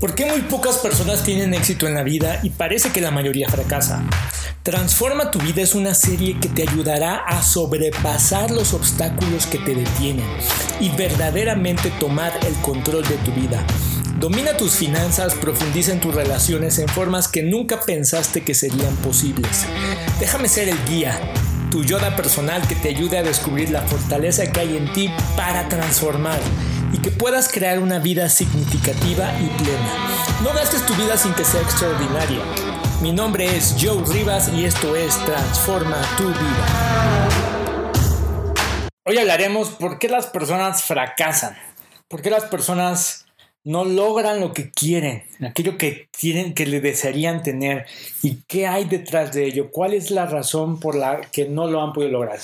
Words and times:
¿Por 0.00 0.14
qué 0.14 0.26
muy 0.26 0.42
pocas 0.42 0.78
personas 0.78 1.22
tienen 1.22 1.54
éxito 1.54 1.86
en 1.86 1.94
la 1.94 2.02
vida 2.02 2.40
y 2.42 2.50
parece 2.50 2.90
que 2.90 3.00
la 3.00 3.10
mayoría 3.10 3.48
fracasa? 3.48 4.02
Transforma 4.62 5.30
tu 5.30 5.38
vida 5.38 5.62
es 5.62 5.74
una 5.74 5.94
serie 5.94 6.38
que 6.40 6.48
te 6.48 6.62
ayudará 6.62 7.16
a 7.16 7.42
sobrepasar 7.42 8.50
los 8.50 8.74
obstáculos 8.74 9.46
que 9.46 9.58
te 9.58 9.74
detienen 9.74 10.26
y 10.80 10.88
verdaderamente 10.90 11.90
tomar 12.00 12.32
el 12.46 12.54
control 12.62 13.04
de 13.04 13.16
tu 13.18 13.32
vida. 13.32 13.64
Domina 14.18 14.56
tus 14.56 14.72
finanzas, 14.72 15.34
profundiza 15.34 15.92
en 15.92 16.00
tus 16.00 16.14
relaciones 16.14 16.78
en 16.78 16.88
formas 16.88 17.28
que 17.28 17.42
nunca 17.42 17.80
pensaste 17.80 18.42
que 18.42 18.54
serían 18.54 18.94
posibles. 18.96 19.66
Déjame 20.18 20.48
ser 20.48 20.68
el 20.68 20.84
guía, 20.86 21.20
tu 21.70 21.84
yoda 21.84 22.16
personal 22.16 22.66
que 22.66 22.74
te 22.74 22.88
ayude 22.88 23.18
a 23.18 23.22
descubrir 23.22 23.70
la 23.70 23.82
fortaleza 23.82 24.50
que 24.50 24.60
hay 24.60 24.76
en 24.76 24.92
ti 24.92 25.10
para 25.36 25.68
transformar 25.68 26.40
y 26.94 26.98
que 26.98 27.10
puedas 27.10 27.50
crear 27.50 27.80
una 27.80 27.98
vida 27.98 28.28
significativa 28.28 29.32
y 29.40 29.48
plena. 29.60 30.40
No 30.44 30.54
gastes 30.54 30.86
tu 30.86 30.94
vida 30.94 31.16
sin 31.16 31.34
que 31.34 31.44
sea 31.44 31.60
extraordinaria. 31.60 32.38
Mi 33.02 33.10
nombre 33.10 33.56
es 33.56 33.74
Joe 33.80 34.04
Rivas 34.06 34.48
y 34.52 34.64
esto 34.64 34.94
es 34.94 35.18
Transforma 35.24 36.00
tu 36.16 36.28
vida. 36.28 37.28
Hoy 39.06 39.18
hablaremos 39.18 39.70
por 39.70 39.98
qué 39.98 40.08
las 40.08 40.28
personas 40.28 40.84
fracasan, 40.84 41.56
por 42.06 42.22
qué 42.22 42.30
las 42.30 42.44
personas 42.44 43.26
no 43.64 43.84
logran 43.84 44.38
lo 44.38 44.52
que 44.52 44.70
quieren, 44.70 45.24
aquello 45.44 45.76
que 45.76 46.08
tienen, 46.16 46.54
que 46.54 46.64
le 46.64 46.80
desearían 46.80 47.42
tener 47.42 47.86
y 48.22 48.42
qué 48.46 48.68
hay 48.68 48.84
detrás 48.84 49.32
de 49.32 49.46
ello, 49.46 49.70
cuál 49.72 49.94
es 49.94 50.12
la 50.12 50.26
razón 50.26 50.78
por 50.78 50.94
la 50.94 51.22
que 51.32 51.48
no 51.48 51.66
lo 51.66 51.82
han 51.82 51.92
podido 51.92 52.12
lograr. 52.12 52.38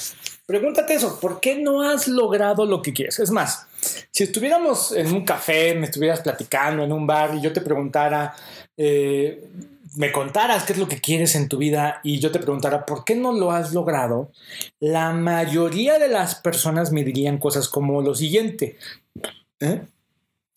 Pregúntate 0.46 0.94
eso, 0.94 1.20
¿por 1.20 1.38
qué 1.38 1.56
no 1.56 1.82
has 1.82 2.08
logrado 2.08 2.66
lo 2.66 2.82
que 2.82 2.92
quieres? 2.92 3.20
Es 3.20 3.30
más, 3.30 3.68
si 4.10 4.24
estuviéramos 4.24 4.92
en 4.92 5.12
un 5.12 5.24
café, 5.24 5.74
me 5.74 5.86
estuvieras 5.86 6.20
platicando 6.20 6.82
en 6.82 6.92
un 6.92 7.06
bar 7.06 7.34
y 7.34 7.40
yo 7.40 7.52
te 7.52 7.60
preguntara, 7.60 8.34
eh, 8.76 9.44
me 9.96 10.12
contaras 10.12 10.64
qué 10.64 10.72
es 10.74 10.78
lo 10.78 10.88
que 10.88 11.00
quieres 11.00 11.34
en 11.34 11.48
tu 11.48 11.58
vida 11.58 12.00
y 12.02 12.20
yo 12.20 12.30
te 12.30 12.38
preguntara 12.38 12.86
por 12.86 13.04
qué 13.04 13.14
no 13.16 13.32
lo 13.32 13.50
has 13.50 13.72
logrado, 13.72 14.30
la 14.78 15.12
mayoría 15.12 15.98
de 15.98 16.08
las 16.08 16.34
personas 16.36 16.92
me 16.92 17.04
dirían 17.04 17.38
cosas 17.38 17.68
como 17.68 18.00
lo 18.02 18.14
siguiente. 18.14 18.76
¿eh? 19.60 19.82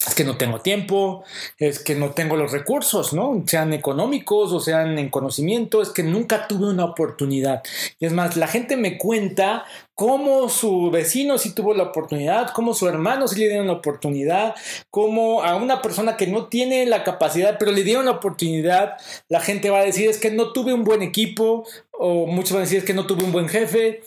Es 0.08 0.16
que 0.16 0.24
no 0.26 0.38
tengo 0.38 0.60
tiempo, 0.60 1.24
es 1.58 1.80
que 1.80 1.96
no 1.96 2.12
tengo 2.12 2.36
los 2.36 2.52
recursos, 2.52 3.14
¿no? 3.14 3.44
Sean 3.48 3.74
económicos 3.74 4.52
o 4.52 4.60
sean 4.60 5.00
en 5.00 5.10
conocimiento, 5.10 5.82
es 5.82 5.90
que 5.90 6.04
nunca 6.04 6.48
tuve 6.48 6.70
una 6.70 6.86
oportunidad. 6.86 7.64
Y 8.00 8.06
es 8.06 8.14
más, 8.14 8.36
la 8.36 8.48
gente 8.48 8.76
me 8.76 8.98
cuenta 8.98 9.66
cómo 9.96 10.50
su 10.50 10.92
vecino 10.92 11.38
sí 11.38 11.54
tuvo 11.54 11.74
la 11.74 11.84
oportunidad, 11.84 12.52
cómo 12.52 12.74
su 12.74 12.88
hermano 12.88 13.28
sí 13.28 13.40
le 13.40 13.48
dieron 13.48 13.68
la 13.68 13.74
oportunidad, 13.74 14.56
cómo 14.90 15.44
a 15.44 15.56
una 15.56 15.82
persona 15.82 16.18
que 16.18 16.28
no 16.28 16.48
tiene 16.48 16.86
la 16.86 17.04
capacidad, 17.04 17.58
pero 17.58 17.72
le 17.72 17.84
dieron 17.84 18.06
la 18.06 18.12
oportunidad, 18.12 18.98
la 19.30 19.40
gente 19.40 19.70
va 19.70 19.80
a 19.80 19.86
decir 19.86 20.10
es 20.10 20.18
que 20.18 20.32
no 20.32 20.52
tuve 20.52 20.74
un 20.74 20.84
buen 20.84 21.02
equipo, 21.02 21.66
o 21.92 22.26
muchos 22.26 22.54
van 22.54 22.62
a 22.62 22.66
decir 22.66 22.80
es 22.80 22.86
que 22.86 22.94
no 22.94 23.06
tuve 23.06 23.24
un 23.24 23.32
buen 23.32 23.48
jefe, 23.48 24.02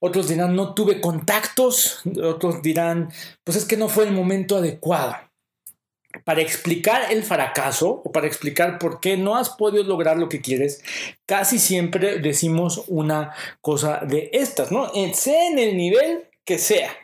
otros 0.00 0.28
dirán 0.28 0.56
no 0.56 0.74
tuve 0.74 1.00
contactos, 1.00 2.00
otros 2.22 2.62
dirán 2.62 3.10
pues 3.44 3.58
es 3.58 3.64
que 3.64 3.76
no 3.76 3.88
fue 3.88 4.04
el 4.04 4.12
momento 4.12 4.56
adecuado 4.56 5.16
para 6.24 6.40
explicar 6.40 7.10
el 7.10 7.22
fracaso 7.22 8.02
o 8.04 8.12
para 8.12 8.26
explicar 8.26 8.78
por 8.78 9.00
qué 9.00 9.16
no 9.16 9.36
has 9.36 9.50
podido 9.50 9.84
lograr 9.84 10.16
lo 10.16 10.28
que 10.28 10.40
quieres, 10.40 10.82
casi 11.26 11.58
siempre 11.58 12.18
decimos 12.20 12.84
una 12.88 13.34
cosa 13.60 14.00
de 14.06 14.30
estas, 14.32 14.70
¿no? 14.70 14.90
Sea 15.14 15.48
en 15.48 15.58
el 15.58 15.76
nivel 15.76 16.28
que 16.44 16.58
sea. 16.58 16.96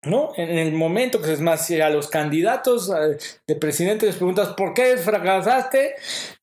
¿No? 0.00 0.30
En 0.36 0.56
el 0.56 0.72
momento 0.72 1.20
que 1.20 1.32
es 1.32 1.40
más, 1.40 1.66
si 1.66 1.80
a 1.80 1.90
los 1.90 2.06
candidatos 2.06 2.88
eh, 2.88 3.18
de 3.48 3.56
presidente 3.56 4.06
les 4.06 4.14
preguntas 4.14 4.50
por 4.50 4.72
qué 4.72 4.96
fracasaste, 4.96 5.96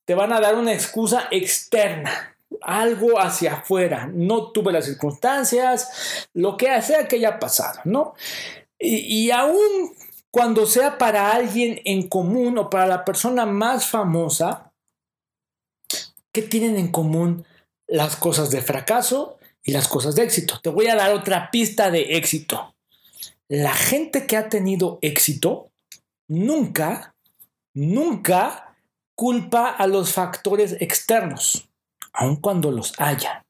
te 0.04 0.14
van 0.14 0.34
a 0.34 0.42
dar 0.42 0.56
una 0.56 0.74
excusa 0.74 1.30
externa, 1.32 2.36
algo 2.62 3.18
hacia 3.18 3.53
afuera. 3.53 4.09
No 4.14 4.52
tuve 4.52 4.74
las 4.74 4.86
circunstancias, 4.86 6.28
lo 6.34 6.58
que 6.58 6.81
sea 6.81 7.08
que 7.08 7.16
haya 7.16 7.40
pasado, 7.40 7.80
¿no? 7.86 8.16
Y, 8.78 9.28
y 9.28 9.31
aún 9.31 9.96
cuando 10.35 10.66
sea 10.66 10.97
para 10.97 11.31
alguien 11.31 11.79
en 11.85 12.09
común 12.09 12.57
o 12.57 12.69
para 12.69 12.85
la 12.85 13.06
persona 13.06 13.46
más 13.46 13.88
famosa, 13.88 14.73
¿qué 16.34 16.41
tienen 16.41 16.75
en 16.75 16.90
común 16.90 17.46
las 17.88 18.18
cosas 18.18 18.51
de 18.51 18.62
fracaso 18.62 19.40
y 19.63 19.72
las 19.72 19.88
cosas 19.88 20.13
de 20.13 20.24
éxito? 20.24 20.59
Te 20.62 20.68
voy 20.68 20.88
a 20.88 20.95
dar 20.95 21.13
otra 21.13 21.51
pista 21.51 21.90
de 21.90 22.18
éxito. 22.18 22.75
La 23.47 23.74
gente 23.74 24.28
que 24.28 24.35
ha 24.35 24.50
tenido 24.50 25.00
éxito 25.01 25.72
nunca, 26.28 27.16
nunca 27.74 28.75
culpa 29.16 29.69
a 29.69 29.88
los 29.88 30.12
factores 30.12 30.75
externos, 30.81 31.69
aun 32.12 32.35
cuando 32.35 32.72
los 32.72 32.91
haya. 32.97 33.45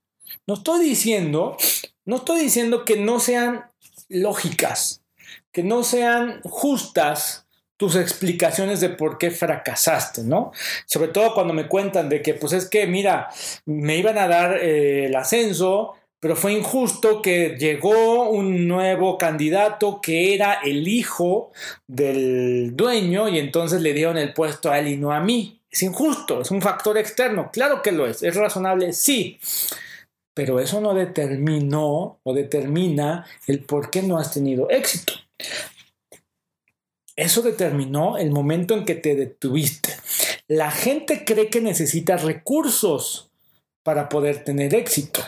No 0.46 0.54
estoy 0.54 0.86
diciendo, 0.86 1.58
no 2.06 2.18
estoy 2.18 2.42
diciendo 2.42 2.86
que 2.86 2.98
no 2.98 3.20
sean 3.20 3.72
lógicas, 4.08 5.02
que 5.56 5.64
no 5.64 5.84
sean 5.84 6.42
justas 6.44 7.48
tus 7.78 7.96
explicaciones 7.96 8.82
de 8.82 8.90
por 8.90 9.18
qué 9.18 9.32
fracasaste, 9.32 10.22
¿no? 10.22 10.52
Sobre 10.86 11.08
todo 11.08 11.34
cuando 11.34 11.54
me 11.54 11.70
cuentan 11.70 12.10
de 12.10 12.22
que, 12.22 12.34
pues 12.34 12.52
es 12.52 12.68
que, 12.70 12.86
mira, 12.88 13.30
me 13.66 13.96
iban 13.96 14.18
a 14.18 14.28
dar 14.28 14.58
eh, 14.58 15.06
el 15.06 15.16
ascenso, 15.16 15.94
pero 16.20 16.36
fue 16.36 16.52
injusto 16.52 17.22
que 17.22 17.56
llegó 17.58 18.30
un 18.30 18.68
nuevo 18.68 19.18
candidato 19.18 20.02
que 20.02 20.36
era 20.36 20.56
el 20.56 20.90
hijo 20.90 21.54
del 21.88 22.76
dueño 22.76 23.30
y 23.30 23.40
entonces 23.40 23.82
le 23.82 23.94
dieron 23.94 24.18
el 24.18 24.34
puesto 24.34 24.70
a 24.70 24.80
él 24.80 24.90
y 24.90 24.98
no 24.98 25.14
a 25.14 25.22
mí. 25.22 25.62
Es 25.72 25.84
injusto, 25.84 26.42
es 26.42 26.52
un 26.52 26.62
factor 26.62 26.98
externo, 26.98 27.50
claro 27.50 27.82
que 27.82 27.94
lo 27.94 28.08
es, 28.08 28.24
es 28.24 28.36
razonable, 28.36 28.92
sí, 28.92 29.40
pero 30.34 30.60
eso 30.60 30.82
no 30.82 30.94
determinó 30.94 32.20
o 32.24 32.34
determina 32.34 33.26
el 33.48 33.64
por 33.64 33.90
qué 33.90 34.02
no 34.02 34.18
has 34.18 34.34
tenido 34.34 34.70
éxito. 34.70 35.14
Eso 37.16 37.42
determinó 37.42 38.18
el 38.18 38.32
momento 38.32 38.74
en 38.74 38.86
que 38.86 38.96
te 38.96 39.16
detuviste. 39.16 39.96
La 40.48 40.72
gente 40.72 41.24
cree 41.26 41.50
que 41.50 41.62
necesita 41.62 42.18
recursos 42.18 43.32
para 43.84 44.10
poder 44.10 44.44
tener 44.44 44.76
éxito. 44.76 45.22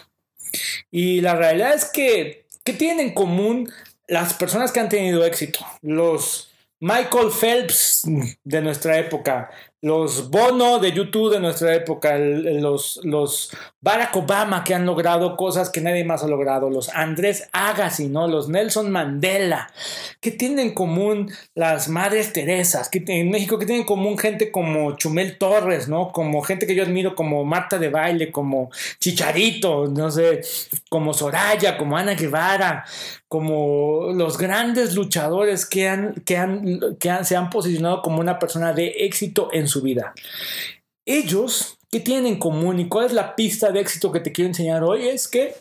Y 0.91 1.21
la 1.21 1.35
realidad 1.35 1.73
es 1.73 1.85
que, 1.85 2.45
¿qué 2.63 2.73
tienen 2.73 3.07
en 3.07 3.13
común 3.13 3.71
las 4.07 4.33
personas 4.33 4.71
que 4.71 4.79
han 4.79 4.89
tenido 4.89 5.25
éxito? 5.25 5.59
Los 5.81 6.51
Michael 6.79 7.31
Phelps 7.31 8.03
de 8.43 8.61
nuestra 8.61 8.99
época, 8.99 9.49
los 9.81 10.31
Bono 10.31 10.79
de 10.79 10.91
YouTube 10.91 11.31
de 11.31 11.39
nuestra 11.39 11.75
época, 11.75 12.17
los, 12.17 12.99
los 13.03 13.51
Barack 13.79 14.15
Obama 14.15 14.63
que 14.63 14.73
han 14.73 14.87
logrado 14.87 15.37
cosas 15.37 15.69
que 15.69 15.81
nadie 15.81 16.03
más 16.03 16.23
ha 16.23 16.27
logrado, 16.27 16.69
los 16.69 16.89
Andrés 16.89 17.47
Agassi, 17.51 18.07
¿no? 18.07 18.27
los 18.27 18.49
Nelson 18.49 18.91
Mandela, 18.91 19.71
que 20.19 20.31
tienen 20.31 20.59
en 20.59 20.73
común 20.73 21.31
las 21.53 21.89
Madres 21.89 22.33
Teresas, 22.33 22.89
que 22.89 23.03
en 23.07 23.29
México 23.29 23.59
que 23.59 23.67
tienen 23.67 23.81
en 23.81 23.87
común 23.87 24.17
gente 24.17 24.51
como 24.51 24.97
Chumel 24.97 25.37
Torres, 25.37 25.87
¿no? 25.87 26.11
como 26.11 26.41
gente 26.41 26.65
que 26.65 26.75
yo 26.75 26.83
admiro 26.83 27.13
como 27.13 27.45
Marta 27.45 27.77
de 27.77 27.89
Baile, 27.89 28.31
como 28.31 28.71
Chicharito, 28.99 29.87
no 29.87 30.09
sé, 30.09 30.41
como 30.89 31.13
Soraya, 31.13 31.77
como 31.77 31.97
Ana 31.97 32.15
Guevara, 32.15 32.83
como 33.27 34.13
los 34.13 34.37
grandes 34.37 34.95
luchadores 34.95 35.65
que, 35.65 35.87
han, 35.87 36.13
que, 36.25 36.37
han, 36.37 36.79
que 36.99 37.23
se 37.23 37.35
han 37.35 37.49
posicionado 37.49 38.01
como 38.01 38.19
una 38.19 38.39
persona 38.39 38.73
de 38.73 38.87
éxito 38.99 39.49
en 39.51 39.67
su 39.67 39.81
vida. 39.81 40.13
Ellos, 41.05 41.77
¿qué 41.91 41.99
tienen 41.99 42.27
en 42.27 42.39
común 42.39 42.79
y 42.79 42.87
cuál 42.87 43.05
es 43.05 43.13
la 43.13 43.35
pista 43.35 43.71
de 43.71 43.81
éxito 43.81 44.11
que 44.11 44.19
te 44.19 44.31
quiero 44.31 44.49
enseñar 44.49 44.83
hoy? 44.83 45.07
Es 45.07 45.27
que 45.27 45.55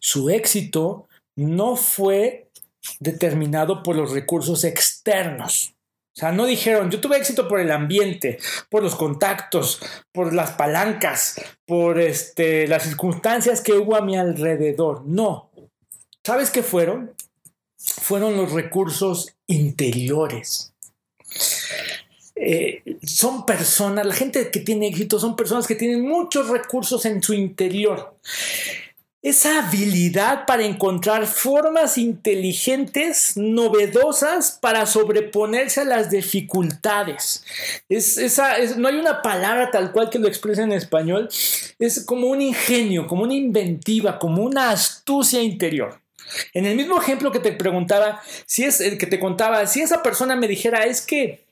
su 0.00 0.30
éxito 0.30 1.06
no 1.36 1.76
fue 1.76 2.50
determinado 3.00 3.82
por 3.82 3.96
los 3.96 4.12
recursos 4.12 4.64
externos. 4.64 5.74
O 6.16 6.20
sea, 6.20 6.32
no 6.32 6.46
dijeron, 6.46 6.90
yo 6.90 7.00
tuve 7.00 7.16
éxito 7.16 7.46
por 7.46 7.60
el 7.60 7.70
ambiente, 7.70 8.38
por 8.70 8.82
los 8.82 8.96
contactos, 8.96 9.80
por 10.10 10.34
las 10.34 10.50
palancas, 10.50 11.40
por 11.64 12.00
este, 12.00 12.66
las 12.66 12.82
circunstancias 12.82 13.60
que 13.60 13.74
hubo 13.74 13.94
a 13.94 14.00
mi 14.00 14.16
alrededor. 14.16 15.04
No. 15.06 15.47
¿Sabes 16.28 16.50
qué 16.50 16.62
fueron? 16.62 17.14
Fueron 17.78 18.36
los 18.36 18.52
recursos 18.52 19.34
interiores. 19.46 20.74
Eh, 22.36 22.82
son 23.02 23.46
personas, 23.46 24.04
la 24.04 24.12
gente 24.12 24.50
que 24.50 24.60
tiene 24.60 24.88
éxito 24.88 25.18
son 25.18 25.36
personas 25.36 25.66
que 25.66 25.74
tienen 25.74 26.06
muchos 26.06 26.50
recursos 26.50 27.06
en 27.06 27.22
su 27.22 27.32
interior. 27.32 28.14
Esa 29.22 29.66
habilidad 29.66 30.44
para 30.44 30.66
encontrar 30.66 31.26
formas 31.26 31.96
inteligentes, 31.96 33.38
novedosas 33.38 34.58
para 34.60 34.84
sobreponerse 34.84 35.80
a 35.80 35.84
las 35.84 36.10
dificultades. 36.10 37.42
Es, 37.88 38.18
esa, 38.18 38.58
no 38.76 38.88
hay 38.88 38.96
una 38.96 39.22
palabra 39.22 39.70
tal 39.70 39.92
cual 39.92 40.10
que 40.10 40.18
lo 40.18 40.28
exprese 40.28 40.60
en 40.60 40.72
español. 40.72 41.30
Es 41.78 42.04
como 42.04 42.26
un 42.26 42.42
ingenio, 42.42 43.06
como 43.06 43.22
una 43.22 43.34
inventiva, 43.34 44.18
como 44.18 44.42
una 44.42 44.72
astucia 44.72 45.40
interior. 45.40 45.98
En 46.54 46.66
el 46.66 46.76
mismo 46.76 47.00
ejemplo 47.00 47.32
que 47.32 47.40
te 47.40 47.52
preguntaba, 47.52 48.22
si 48.46 48.64
es 48.64 48.80
el 48.80 48.98
que 48.98 49.06
te 49.06 49.18
contaba, 49.18 49.66
si 49.66 49.80
esa 49.80 50.02
persona 50.02 50.36
me 50.36 50.48
dijera, 50.48 50.84
es 50.84 51.00
que 51.00 51.48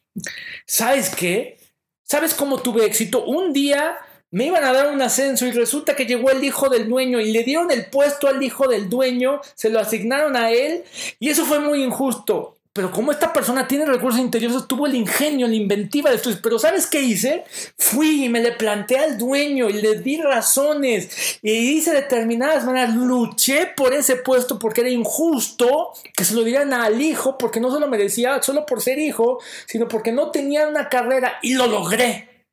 ¿Sabes 0.67 1.11
qué? 1.15 1.59
¿Sabes 2.03 2.35
cómo 2.35 2.59
tuve 2.59 2.85
éxito? 2.85 3.25
Un 3.25 3.53
día 3.53 3.99
me 4.31 4.47
iban 4.47 4.65
a 4.65 4.73
dar 4.73 4.93
un 4.93 5.03
ascenso 5.03 5.47
y 5.47 5.53
resulta 5.53 5.97
que 5.97 6.07
llegó 6.07 6.31
el 6.31 6.43
hijo 6.45 6.69
del 6.69 6.89
dueño 6.89 7.21
y 7.21 7.33
le 7.33 7.45
dieron 7.45 7.71
el 7.71 7.87
puesto 7.87 8.29
al 8.29 8.43
hijo 8.43 8.69
del 8.69 8.89
dueño, 8.89 9.41
se 9.55 9.71
lo 9.71 9.81
asignaron 9.81 10.37
a 10.37 10.51
él 10.51 10.85
y 11.19 11.31
eso 11.31 11.45
fue 11.45 11.61
muy 11.61 11.83
injusto. 11.83 12.56
Pero 12.77 12.91
como 12.91 13.11
esta 13.11 13.33
persona 13.33 13.67
tiene 13.67 13.87
recursos 13.87 14.21
interiores, 14.21 14.69
tuvo 14.69 14.87
el 14.87 14.95
ingenio, 14.95 15.49
la 15.49 15.55
inventiva 15.55 16.11
de 16.11 16.17
esto. 16.17 16.31
Pero 16.43 16.59
¿sabes 16.59 16.87
qué 16.87 17.01
hice? 17.01 17.45
Fui 17.79 18.27
y 18.27 18.29
me 18.29 18.43
le 18.43 18.53
planteé 18.53 18.99
al 18.99 19.17
dueño 19.17 19.71
y 19.71 19.81
le 19.81 19.99
di 20.01 20.21
razones 20.21 21.39
y 21.41 21.53
hice 21.53 21.93
determinadas 21.93 22.67
maneras. 22.67 22.95
Luché 22.95 23.73
por 23.75 23.95
ese 23.95 24.17
puesto 24.17 24.59
porque 24.59 24.83
era 24.83 24.91
injusto 24.91 25.93
que 26.15 26.25
se 26.25 26.35
lo 26.35 26.45
dieran 26.45 26.75
al 26.75 27.01
hijo 27.01 27.39
porque 27.39 27.61
no 27.61 27.73
se 27.73 27.81
lo 27.81 27.89
merecía 27.89 28.43
solo 28.43 28.67
por 28.67 28.83
ser 28.83 28.99
hijo, 28.99 29.41
sino 29.67 29.89
porque 29.89 30.13
no 30.13 30.31
tenía 30.31 30.69
una 30.69 30.91
carrera 30.91 31.39
y 31.41 31.55
lo 31.55 31.67
logré. 31.67 32.45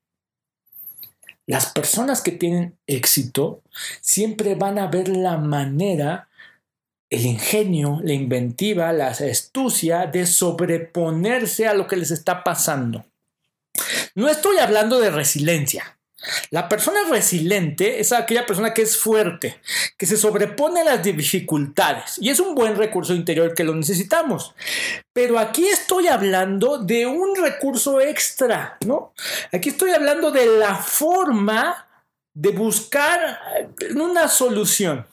Las 1.46 1.66
personas 1.66 2.22
que 2.22 2.32
tienen 2.32 2.78
éxito 2.88 3.62
siempre 4.00 4.56
van 4.56 4.80
a 4.80 4.88
ver 4.88 5.10
la 5.10 5.38
manera 5.38 6.30
el 7.14 7.26
ingenio, 7.28 8.00
la 8.04 8.14
inventiva, 8.14 8.92
la 8.92 9.10
astucia 9.10 10.08
de 10.08 10.26
sobreponerse 10.26 11.68
a 11.68 11.76
lo 11.76 11.86
que 11.86 11.96
les 11.96 12.10
está 12.10 12.44
pasando. 12.44 13.06
No 14.16 14.30
estoy 14.30 14.58
hablando 14.58 15.00
de 15.00 15.12
resiliencia. 15.12 15.98
La 16.50 16.70
persona 16.70 17.00
resiliente 17.10 18.00
es 18.00 18.14
aquella 18.14 18.46
persona 18.46 18.74
que 18.74 18.82
es 18.82 18.98
fuerte, 18.98 19.60
que 19.98 20.06
se 20.06 20.18
sobrepone 20.18 20.82
a 20.82 20.86
las 20.86 21.04
dificultades 21.04 22.18
y 22.20 22.30
es 22.30 22.40
un 22.40 22.56
buen 22.56 22.78
recurso 22.78 23.14
interior 23.14 23.54
que 23.54 23.66
lo 23.66 23.76
necesitamos. 23.76 24.56
Pero 25.12 25.38
aquí 25.38 25.68
estoy 25.68 26.08
hablando 26.08 26.80
de 26.80 27.06
un 27.06 27.36
recurso 27.36 28.02
extra, 28.02 28.78
¿no? 28.86 29.14
Aquí 29.52 29.70
estoy 29.70 29.92
hablando 29.92 30.32
de 30.32 30.46
la 30.46 30.76
forma 30.76 31.88
de 32.34 32.50
buscar 32.50 33.40
una 33.94 34.28
solución. 34.30 35.06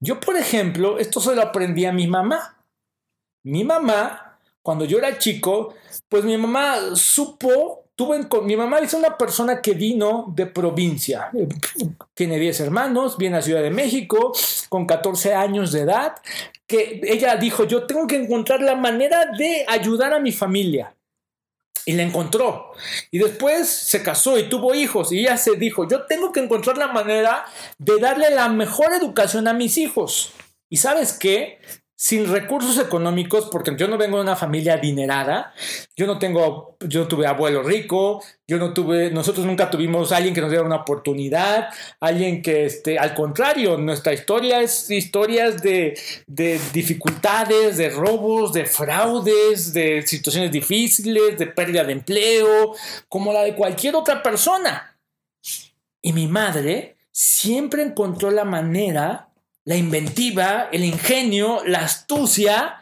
Yo, 0.00 0.18
por 0.18 0.36
ejemplo, 0.36 0.98
esto 0.98 1.20
se 1.20 1.34
lo 1.34 1.42
aprendí 1.42 1.84
a 1.84 1.92
mi 1.92 2.06
mamá. 2.06 2.56
Mi 3.44 3.64
mamá, 3.64 4.38
cuando 4.62 4.84
yo 4.84 4.98
era 4.98 5.18
chico, 5.18 5.74
pues 6.08 6.24
mi 6.24 6.36
mamá 6.36 6.94
supo, 6.94 7.84
tuvo 7.94 8.14
en, 8.14 8.28
mi 8.44 8.56
mamá 8.56 8.78
es 8.78 8.94
una 8.94 9.16
persona 9.18 9.60
que 9.60 9.74
vino 9.74 10.32
de 10.34 10.46
provincia. 10.46 11.30
Tiene 12.14 12.38
10 12.38 12.60
hermanos, 12.60 13.18
viene 13.18 13.36
a 13.38 13.42
Ciudad 13.42 13.62
de 13.62 13.70
México, 13.70 14.32
con 14.70 14.86
14 14.86 15.34
años 15.34 15.72
de 15.72 15.80
edad, 15.80 16.16
que 16.66 17.00
ella 17.04 17.36
dijo, 17.36 17.64
yo 17.64 17.86
tengo 17.86 18.06
que 18.06 18.16
encontrar 18.16 18.62
la 18.62 18.76
manera 18.76 19.26
de 19.36 19.64
ayudar 19.68 20.14
a 20.14 20.20
mi 20.20 20.32
familia. 20.32 20.94
Y 21.86 21.94
la 21.94 22.02
encontró. 22.02 22.72
Y 23.10 23.18
después 23.18 23.68
se 23.68 24.02
casó 24.02 24.38
y 24.38 24.48
tuvo 24.48 24.74
hijos. 24.74 25.12
Y 25.12 25.20
ella 25.20 25.36
se 25.36 25.56
dijo, 25.56 25.88
yo 25.88 26.06
tengo 26.06 26.32
que 26.32 26.40
encontrar 26.40 26.76
la 26.78 26.88
manera 26.88 27.44
de 27.78 27.98
darle 27.98 28.30
la 28.30 28.48
mejor 28.48 28.92
educación 28.92 29.48
a 29.48 29.52
mis 29.52 29.78
hijos. 29.78 30.32
¿Y 30.68 30.76
sabes 30.76 31.12
qué? 31.12 31.58
Sin 32.02 32.32
recursos 32.32 32.78
económicos, 32.78 33.50
porque 33.52 33.76
yo 33.76 33.86
no 33.86 33.98
vengo 33.98 34.16
de 34.16 34.22
una 34.22 34.34
familia 34.34 34.72
adinerada, 34.72 35.52
yo 35.94 36.06
no 36.06 36.18
tengo, 36.18 36.78
yo 36.80 37.00
no 37.00 37.08
tuve 37.08 37.26
abuelo 37.26 37.62
rico, 37.62 38.24
yo 38.48 38.56
no 38.56 38.72
tuve, 38.72 39.10
nosotros 39.10 39.44
nunca 39.44 39.70
tuvimos 39.70 40.10
alguien 40.10 40.32
que 40.32 40.40
nos 40.40 40.48
diera 40.48 40.64
una 40.64 40.76
oportunidad, 40.76 41.68
alguien 42.00 42.40
que, 42.40 42.64
este, 42.64 42.98
al 42.98 43.12
contrario, 43.12 43.76
nuestra 43.76 44.14
historia 44.14 44.62
es 44.62 44.90
historias 44.90 45.60
de, 45.60 45.92
de 46.26 46.58
dificultades, 46.72 47.76
de 47.76 47.90
robos, 47.90 48.54
de 48.54 48.64
fraudes, 48.64 49.74
de 49.74 50.00
situaciones 50.06 50.50
difíciles, 50.50 51.36
de 51.36 51.48
pérdida 51.48 51.84
de 51.84 51.92
empleo, 51.92 52.74
como 53.10 53.30
la 53.30 53.42
de 53.42 53.54
cualquier 53.54 53.94
otra 53.94 54.22
persona. 54.22 54.96
Y 56.00 56.14
mi 56.14 56.28
madre 56.28 56.96
siempre 57.12 57.82
encontró 57.82 58.30
la 58.30 58.46
manera 58.46 59.29
la 59.70 59.76
inventiva, 59.76 60.68
el 60.72 60.82
ingenio, 60.82 61.62
la 61.64 61.82
astucia, 61.84 62.80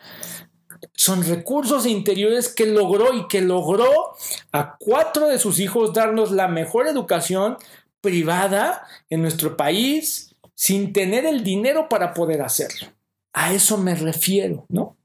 son 0.94 1.22
recursos 1.22 1.84
interiores 1.84 2.48
que 2.48 2.64
logró 2.64 3.12
y 3.12 3.28
que 3.28 3.42
logró 3.42 4.14
a 4.52 4.78
cuatro 4.78 5.28
de 5.28 5.38
sus 5.38 5.60
hijos 5.60 5.92
darnos 5.92 6.30
la 6.30 6.48
mejor 6.48 6.86
educación 6.86 7.58
privada 8.00 8.86
en 9.10 9.20
nuestro 9.20 9.54
país 9.54 10.34
sin 10.54 10.94
tener 10.94 11.26
el 11.26 11.44
dinero 11.44 11.90
para 11.90 12.14
poder 12.14 12.40
hacerlo. 12.40 12.88
A 13.34 13.52
eso 13.52 13.76
me 13.76 13.94
refiero, 13.94 14.64
¿no? 14.70 14.96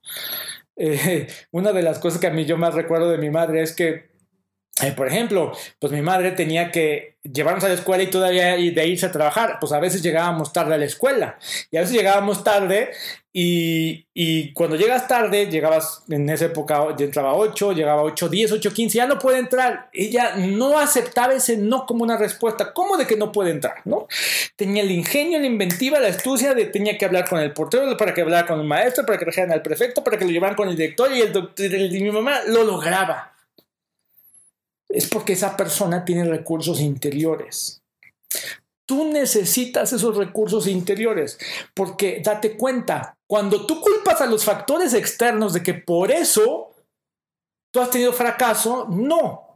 Eh, 0.77 1.27
una 1.51 1.73
de 1.73 1.81
las 1.81 1.99
cosas 1.99 2.21
que 2.21 2.27
a 2.27 2.33
mí 2.33 2.45
yo 2.45 2.55
más 2.55 2.75
recuerdo 2.75 3.11
de 3.11 3.17
mi 3.17 3.29
madre 3.29 3.61
es 3.61 3.75
que 3.75 4.12
eh, 4.81 4.91
por 4.91 5.07
ejemplo, 5.07 5.51
pues 5.77 5.93
mi 5.93 6.01
madre 6.01 6.31
tenía 6.31 6.71
que 6.71 7.13
llevarnos 7.21 7.63
a 7.63 7.67
la 7.67 7.75
escuela 7.75 8.01
y 8.01 8.07
todavía 8.07 8.55
de 8.55 8.87
irse 8.87 9.05
a 9.05 9.11
trabajar. 9.11 9.57
Pues 9.59 9.71
a 9.71 9.79
veces 9.79 10.01
llegábamos 10.01 10.51
tarde 10.51 10.73
a 10.73 10.77
la 10.79 10.85
escuela 10.85 11.37
y 11.69 11.77
a 11.77 11.81
veces 11.81 11.95
llegábamos 11.95 12.43
tarde 12.43 12.89
y, 13.31 14.07
y 14.15 14.51
cuando 14.53 14.75
llegas 14.75 15.07
tarde, 15.07 15.45
llegabas 15.45 16.03
en 16.09 16.27
esa 16.27 16.45
época, 16.45 16.87
yo 16.97 17.05
entraba 17.05 17.35
8, 17.35 17.73
llegaba 17.73 18.01
8, 18.01 18.29
10, 18.29 18.51
8, 18.53 18.73
15, 18.73 18.97
ya 18.97 19.05
no 19.05 19.19
puede 19.19 19.37
entrar. 19.37 19.89
Ella 19.93 20.37
no 20.37 20.79
aceptaba 20.79 21.33
ese 21.33 21.55
no 21.55 21.85
como 21.85 22.03
una 22.03 22.17
respuesta. 22.17 22.73
¿Cómo 22.73 22.97
de 22.97 23.05
que 23.05 23.15
no 23.15 23.31
puede 23.31 23.51
entrar? 23.51 23.75
¿no? 23.85 24.07
Tenía 24.55 24.81
el 24.81 24.89
ingenio, 24.89 25.39
la 25.39 25.45
inventiva, 25.45 25.99
la 25.99 26.07
astucia 26.07 26.55
de 26.55 26.65
tenía 26.65 26.97
que 26.97 27.05
hablar 27.05 27.29
con 27.29 27.39
el 27.39 27.53
portero, 27.53 27.95
para 27.95 28.15
que 28.15 28.21
hablara 28.21 28.47
con 28.47 28.59
el 28.59 28.65
maestro, 28.65 29.05
para 29.05 29.19
que 29.19 29.25
trajeran 29.25 29.51
al 29.51 29.61
prefecto, 29.61 30.03
para 30.03 30.17
que 30.17 30.25
lo 30.25 30.31
llevaran 30.31 30.55
con 30.55 30.67
el 30.67 30.75
director 30.75 31.11
y, 31.15 31.21
el 31.21 31.31
doctor, 31.31 31.65
y 31.67 32.01
mi 32.01 32.09
mamá 32.09 32.41
lo 32.47 32.63
lograba 32.63 33.32
es 34.93 35.07
porque 35.07 35.33
esa 35.33 35.57
persona 35.57 36.05
tiene 36.05 36.23
recursos 36.25 36.79
interiores. 36.79 37.81
Tú 38.85 39.05
necesitas 39.05 39.93
esos 39.93 40.15
recursos 40.17 40.67
interiores 40.67 41.37
porque 41.73 42.21
date 42.23 42.57
cuenta, 42.57 43.15
cuando 43.27 43.65
tú 43.65 43.81
culpas 43.81 44.21
a 44.21 44.25
los 44.25 44.43
factores 44.43 44.93
externos 44.93 45.53
de 45.53 45.63
que 45.63 45.73
por 45.73 46.11
eso 46.11 46.71
tú 47.73 47.79
has 47.79 47.89
tenido 47.89 48.13
fracaso, 48.13 48.87
no, 48.89 49.52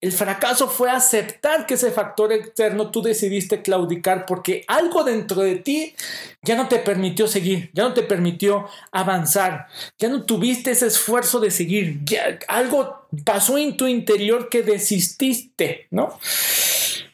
el 0.00 0.12
fracaso 0.12 0.68
fue 0.68 0.90
aceptar 0.90 1.66
que 1.66 1.74
ese 1.74 1.90
factor 1.90 2.32
externo 2.32 2.90
tú 2.90 3.02
decidiste 3.02 3.60
claudicar 3.60 4.24
porque 4.24 4.64
algo 4.66 5.04
dentro 5.04 5.42
de 5.42 5.56
ti 5.56 5.94
ya 6.42 6.56
no 6.56 6.68
te 6.68 6.78
permitió 6.78 7.28
seguir, 7.28 7.70
ya 7.74 7.82
no 7.82 7.92
te 7.92 8.02
permitió 8.02 8.66
avanzar, 8.92 9.66
ya 9.98 10.08
no 10.08 10.24
tuviste 10.24 10.70
ese 10.70 10.86
esfuerzo 10.86 11.38
de 11.38 11.50
seguir, 11.50 12.00
algo 12.48 13.08
pasó 13.24 13.58
en 13.58 13.76
tu 13.76 13.86
interior 13.86 14.48
que 14.48 14.62
desististe, 14.62 15.86
¿no? 15.90 16.18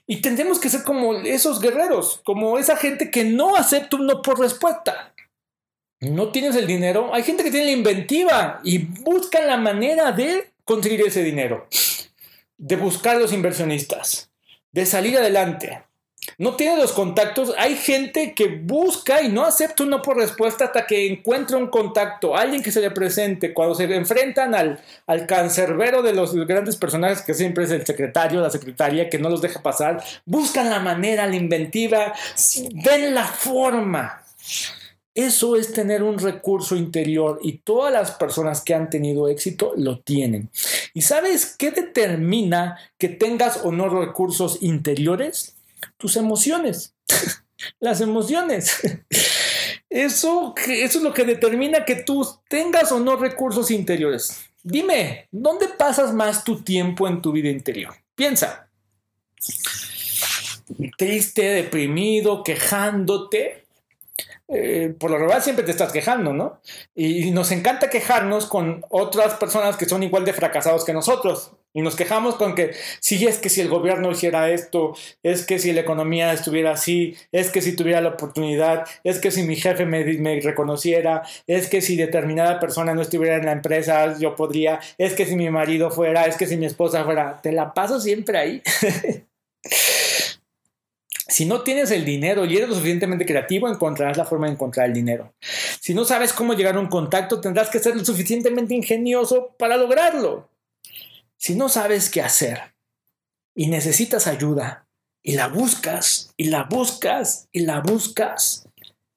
Y 0.07 0.21
tendremos 0.21 0.61
que 0.61 0.71
ser 0.71 0.85
como 0.85 1.15
esos 1.15 1.61
guerreros, 1.61 2.21
como 2.25 2.57
esa 2.57 2.77
gente 2.77 3.11
que 3.11 3.25
no 3.25 3.57
acepta 3.57 3.97
un 3.97 4.07
no 4.07 4.23
por 4.23 4.39
respuesta. 4.39 5.13
No 5.99 6.29
tienes 6.29 6.55
el 6.55 6.69
dinero, 6.69 7.13
hay 7.13 7.25
gente 7.25 7.43
que 7.43 7.51
tiene 7.51 7.67
la 7.67 7.73
inventiva 7.73 8.61
y 8.63 8.79
busca 8.79 9.41
la 9.41 9.57
manera 9.57 10.13
de 10.13 10.53
conseguir 10.65 11.01
ese 11.01 11.25
dinero 11.25 11.67
de 12.59 12.77
buscar 12.77 13.17
los 13.19 13.33
inversionistas, 13.33 14.31
de 14.73 14.87
salir 14.87 15.17
adelante. 15.19 15.83
No 16.39 16.57
tiene 16.57 16.77
los 16.77 16.93
contactos. 16.93 17.55
Hay 17.57 17.77
gente 17.77 18.35
que 18.35 18.49
busca 18.49 19.23
y 19.23 19.29
no 19.29 19.45
acepta 19.45 19.85
una 19.85 20.03
por 20.03 20.17
respuesta 20.17 20.65
hasta 20.65 20.87
que 20.87 21.07
encuentra 21.07 21.57
un 21.57 21.69
contacto, 21.69 22.37
alguien 22.37 22.63
que 22.63 22.73
se 22.73 22.81
le 22.81 22.91
presente. 22.91 23.55
Cuando 23.55 23.75
se 23.75 23.85
enfrentan 23.85 24.55
al, 24.55 24.81
al 25.07 25.27
cancerbero 25.27 26.03
de 26.03 26.13
los 26.13 26.35
grandes 26.35 26.77
personajes, 26.77 27.23
que 27.23 27.33
siempre 27.33 27.65
es 27.65 27.71
el 27.71 27.87
secretario, 27.87 28.41
la 28.41 28.51
secretaria, 28.51 29.09
que 29.09 29.19
no 29.19 29.29
los 29.29 29.41
deja 29.41 29.63
pasar, 29.63 30.03
buscan 30.25 30.69
la 30.69 30.81
manera, 30.81 31.27
la 31.27 31.37
inventiva, 31.37 32.13
ven 32.85 33.15
la 33.15 33.25
forma. 33.25 34.23
Eso 35.17 35.57
es 35.57 35.73
tener 35.73 36.03
un 36.03 36.19
recurso 36.19 36.77
interior 36.77 37.41
y 37.43 37.59
todas 37.59 37.91
las 37.91 38.11
personas 38.11 38.61
que 38.61 38.75
han 38.75 38.91
tenido 38.91 39.29
éxito 39.29 39.73
lo 39.75 40.01
tienen. 40.01 40.51
¿Y 40.93 41.01
sabes 41.01 41.57
qué 41.59 41.71
determina 41.71 42.79
que 42.99 43.09
tengas 43.09 43.61
o 43.65 43.73
no 43.73 43.89
recursos 43.89 44.59
interiores? 44.61 45.57
Tus 45.97 46.17
emociones. 46.17 46.93
las 47.81 48.03
emociones. 48.03 48.77
Eso, 49.89 50.53
eso 50.67 50.99
es 50.99 51.05
lo 51.05 51.15
que 51.15 51.25
determina 51.25 51.87
que 51.87 51.95
tú 51.95 52.27
tengas 52.51 52.93
o 52.93 53.01
no 53.01 53.17
recursos 53.17 53.71
interiores. 53.71 54.37
Dime, 54.63 55.29
¿dónde 55.31 55.69
pasas 55.69 56.13
más 56.13 56.45
tu 56.45 56.61
tiempo 56.61 57.09
en 57.09 57.23
tu 57.23 57.33
vida 57.33 57.49
interior? 57.49 57.95
Piensa. 58.15 58.69
Triste, 60.99 61.43
deprimido, 61.43 62.43
quejándote 62.43 63.66
eh, 64.49 64.95
por 64.99 65.11
lo 65.11 65.19
general 65.19 65.43
siempre 65.43 65.65
te 65.65 65.73
estás 65.73 65.93
quejando, 65.93 66.33
¿no? 66.33 66.61
Y, 66.95 67.31
nos 67.33 67.51
encanta 67.51 67.91
quejarnos 67.91 68.47
con 68.47 68.85
otras 68.91 69.35
personas 69.35 69.77
que 69.77 69.87
son 69.87 70.03
igual 70.05 70.25
de 70.25 70.33
fracasados 70.33 70.85
que 70.85 70.93
nosotros. 70.93 71.53
Y 71.73 71.83
nos 71.83 71.97
quejamos 71.97 72.37
con 72.37 72.55
que 72.55 72.73
si 73.01 73.27
es 73.27 73.39
que 73.39 73.51
si 73.51 73.61
el 73.61 73.69
gobierno 73.69 74.11
hiciera 74.11 74.49
esto, 74.51 74.95
es 75.23 75.45
que 75.45 75.59
si 75.59 75.73
la 75.73 75.83
economía 75.83 76.33
estuviera 76.33 76.71
así, 76.73 77.17
es 77.33 77.51
que 77.51 77.61
si 77.61 77.77
tuviera 77.77 78.01
la 78.01 78.11
oportunidad, 78.11 78.87
es 79.05 79.19
que 79.19 79.31
si 79.31 79.43
mi 79.43 79.57
jefe 79.57 79.85
me 79.85 80.41
reconociera, 80.41 81.23
es 81.47 81.69
que 81.69 81.83
si 81.83 81.97
determinada 81.97 82.61
persona 82.61 82.95
no 82.95 83.03
estuviera 83.03 83.37
en 83.37 83.45
la 83.47 83.53
empresa, 83.53 84.17
yo 84.19 84.37
podría, 84.37 84.81
es 84.97 85.13
que 85.15 85.27
si 85.27 85.37
mi 85.37 85.51
marido 85.51 85.91
fuera, 85.91 86.25
es 86.27 86.37
que 86.37 86.47
si 86.47 86.57
mi 86.57 86.67
esposa 86.67 87.05
fuera, 87.05 87.41
te 87.43 87.53
la 87.53 87.75
paso 87.75 88.01
siempre 88.01 88.39
ahí. 88.39 88.63
Si 91.29 91.45
no 91.45 91.63
tienes 91.63 91.91
el 91.91 92.05
dinero 92.05 92.45
y 92.45 92.57
eres 92.57 92.69
lo 92.69 92.75
suficientemente 92.77 93.27
creativo, 93.27 93.69
encontrarás 93.69 94.17
la 94.17 94.25
forma 94.25 94.47
de 94.47 94.53
encontrar 94.53 94.87
el 94.87 94.93
dinero. 94.93 95.35
Si 95.81 95.93
no 95.93 96.05
sabes 96.05 96.33
cómo 96.33 96.55
llegar 96.55 96.77
a 96.77 96.81
un 96.81 96.87
contacto, 96.87 97.41
tendrás 97.41 97.69
que 97.69 97.81
ser 97.81 97.97
lo 97.97 98.05
suficientemente 98.05 98.75
ingenioso 98.75 99.55
para 99.59 99.77
lograrlo. 99.77 100.49
Si 101.37 101.57
no 101.57 101.69
sabes 101.69 102.11
qué 102.11 102.23
hacer 102.23 102.75
y 103.55 103.67
necesitas 103.67 104.29
ayuda 104.29 104.87
y 105.23 105.33
la 105.33 105.49
buscas 105.49 106.33
y 106.37 106.45
la 106.45 106.65
buscas 106.65 107.49
y 107.51 107.61
la 107.61 107.81
buscas, 107.81 108.69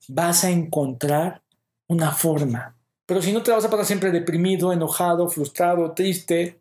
vas 0.08 0.44
a 0.44 0.50
encontrar 0.50 1.44
una 1.88 2.12
forma. 2.12 2.76
Pero 3.06 3.22
si 3.22 3.32
no 3.32 3.44
te 3.44 3.52
vas 3.52 3.66
a 3.66 3.70
pasar 3.70 3.86
siempre 3.86 4.12
deprimido, 4.12 4.74
enojado, 4.74 5.30
frustrado, 5.30 5.94
triste, 5.94 6.60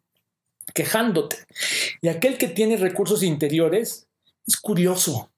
quejándote. 0.74 1.36
Y 2.02 2.08
aquel 2.08 2.36
que 2.36 2.48
tiene 2.48 2.76
recursos 2.76 3.22
interiores 3.22 4.07
es 4.48 4.56
curioso. 4.56 5.30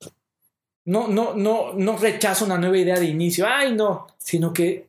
No, 0.85 1.09
no, 1.09 1.35
no, 1.35 1.75
no 1.75 1.99
rechaza 1.99 2.45
una 2.45 2.57
nueva 2.57 2.79
idea 2.79 2.99
de 2.99 3.07
inicio, 3.07 3.47
ay 3.47 3.75
no, 3.75 4.07
sino 4.19 4.53
que 4.53 4.89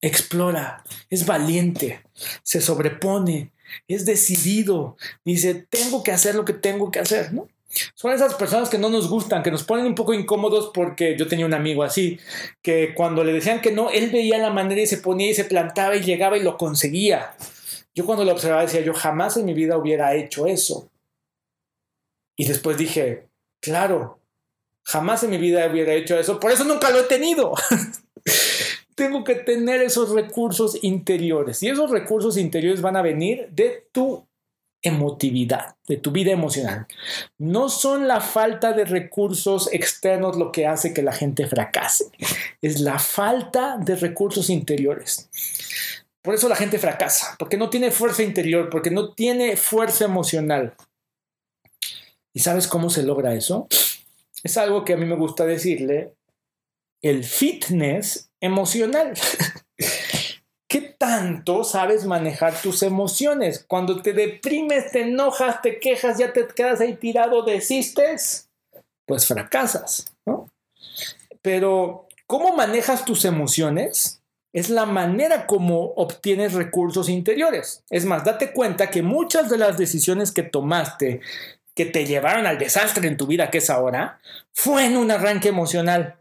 explora, 0.00 0.84
es 1.10 1.26
valiente, 1.26 2.02
se 2.42 2.60
sobrepone, 2.60 3.52
es 3.88 4.06
decidido, 4.06 4.96
dice, 5.24 5.66
tengo 5.68 6.02
que 6.02 6.12
hacer 6.12 6.34
lo 6.34 6.44
que 6.44 6.52
tengo 6.52 6.90
que 6.90 7.00
hacer, 7.00 7.32
¿no? 7.32 7.48
Son 7.94 8.12
esas 8.12 8.34
personas 8.34 8.70
que 8.70 8.78
no 8.78 8.88
nos 8.88 9.08
gustan, 9.08 9.42
que 9.42 9.50
nos 9.50 9.64
ponen 9.64 9.86
un 9.86 9.94
poco 9.94 10.14
incómodos 10.14 10.70
porque 10.72 11.16
yo 11.18 11.26
tenía 11.26 11.44
un 11.44 11.52
amigo 11.52 11.82
así, 11.82 12.18
que 12.62 12.94
cuando 12.94 13.22
le 13.24 13.32
decían 13.32 13.60
que 13.60 13.72
no, 13.72 13.90
él 13.90 14.10
veía 14.10 14.38
la 14.38 14.50
manera 14.50 14.80
y 14.80 14.86
se 14.86 14.98
ponía 14.98 15.28
y 15.28 15.34
se 15.34 15.44
plantaba 15.44 15.96
y 15.96 16.02
llegaba 16.02 16.38
y 16.38 16.42
lo 16.42 16.56
conseguía. 16.56 17.34
Yo 17.94 18.06
cuando 18.06 18.24
lo 18.24 18.32
observaba 18.32 18.62
decía, 18.62 18.80
yo 18.80 18.94
jamás 18.94 19.36
en 19.36 19.46
mi 19.46 19.52
vida 19.52 19.76
hubiera 19.76 20.14
hecho 20.14 20.46
eso. 20.46 20.88
Y 22.36 22.46
después 22.46 22.76
dije, 22.76 23.28
claro, 23.60 24.20
jamás 24.84 25.22
en 25.24 25.30
mi 25.30 25.38
vida 25.38 25.66
hubiera 25.70 25.94
hecho 25.94 26.18
eso, 26.18 26.38
por 26.38 26.50
eso 26.52 26.64
nunca 26.64 26.90
lo 26.90 27.00
he 27.00 27.04
tenido. 27.04 27.54
tengo 28.96 29.22
que 29.22 29.36
tener 29.36 29.82
esos 29.82 30.10
recursos 30.10 30.78
interiores. 30.82 31.62
Y 31.62 31.68
esos 31.68 31.90
recursos 31.90 32.36
interiores 32.36 32.80
van 32.80 32.96
a 32.96 33.02
venir 33.02 33.48
de 33.52 33.86
tu 33.92 34.26
emotividad, 34.82 35.76
de 35.86 35.98
tu 35.98 36.10
vida 36.10 36.32
emocional. 36.32 36.86
No 37.38 37.68
son 37.68 38.08
la 38.08 38.20
falta 38.20 38.72
de 38.72 38.84
recursos 38.84 39.68
externos 39.72 40.36
lo 40.36 40.50
que 40.50 40.66
hace 40.66 40.94
que 40.94 41.02
la 41.02 41.12
gente 41.12 41.46
fracase. 41.46 42.06
Es 42.62 42.80
la 42.80 42.98
falta 42.98 43.76
de 43.78 43.96
recursos 43.96 44.48
interiores. 44.48 45.28
Por 46.22 46.34
eso 46.34 46.48
la 46.48 46.56
gente 46.56 46.78
fracasa, 46.78 47.36
porque 47.38 47.56
no 47.56 47.70
tiene 47.70 47.90
fuerza 47.90 48.22
interior, 48.22 48.70
porque 48.70 48.90
no 48.90 49.12
tiene 49.12 49.56
fuerza 49.56 50.06
emocional. 50.06 50.74
¿Y 52.36 52.40
sabes 52.40 52.68
cómo 52.68 52.90
se 52.90 53.02
logra 53.02 53.32
eso? 53.32 53.66
Es 54.42 54.58
algo 54.58 54.84
que 54.84 54.92
a 54.92 54.98
mí 54.98 55.06
me 55.06 55.16
gusta 55.16 55.46
decirle 55.46 56.12
el 57.00 57.24
fitness 57.24 58.28
emocional. 58.42 59.14
¿Qué 60.68 60.82
tanto 60.82 61.64
sabes 61.64 62.04
manejar 62.04 62.60
tus 62.60 62.82
emociones? 62.82 63.64
Cuando 63.66 64.02
te 64.02 64.12
deprimes, 64.12 64.90
te 64.92 65.00
enojas, 65.00 65.62
te 65.62 65.80
quejas, 65.80 66.18
ya 66.18 66.34
te 66.34 66.46
quedas 66.48 66.82
ahí 66.82 66.96
tirado, 66.96 67.40
desistes, 67.40 68.50
pues 69.06 69.26
fracasas. 69.26 70.14
Pero, 71.40 72.06
¿cómo 72.26 72.54
manejas 72.54 73.06
tus 73.06 73.24
emociones? 73.24 74.20
Es 74.52 74.68
la 74.68 74.84
manera 74.84 75.46
como 75.46 75.94
obtienes 75.96 76.52
recursos 76.52 77.08
interiores. 77.08 77.82
Es 77.88 78.04
más, 78.04 78.24
date 78.24 78.52
cuenta 78.52 78.90
que 78.90 79.02
muchas 79.02 79.48
de 79.48 79.56
las 79.56 79.78
decisiones 79.78 80.32
que 80.32 80.42
tomaste 80.42 81.22
que 81.76 81.84
te 81.84 82.06
llevaron 82.06 82.46
al 82.46 82.58
desastre 82.58 83.06
en 83.06 83.18
tu 83.18 83.26
vida 83.26 83.50
que 83.50 83.58
es 83.58 83.68
ahora, 83.68 84.18
fue 84.52 84.86
en 84.86 84.96
un 84.96 85.10
arranque 85.10 85.48
emocional. 85.48 86.16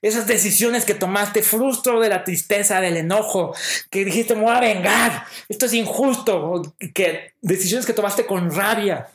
Esas 0.00 0.26
decisiones 0.26 0.86
que 0.86 0.94
tomaste 0.94 1.42
frustro 1.42 2.00
de 2.00 2.08
la 2.08 2.24
tristeza, 2.24 2.80
del 2.80 2.96
enojo, 2.96 3.54
que 3.90 4.04
dijiste 4.04 4.34
me 4.34 4.42
voy 4.42 4.56
a 4.56 4.60
vengar, 4.60 5.26
esto 5.48 5.66
es 5.66 5.74
injusto, 5.74 6.74
que 6.94 7.34
decisiones 7.42 7.84
que 7.84 7.92
tomaste 7.92 8.24
con 8.24 8.50
rabia. 8.50 9.10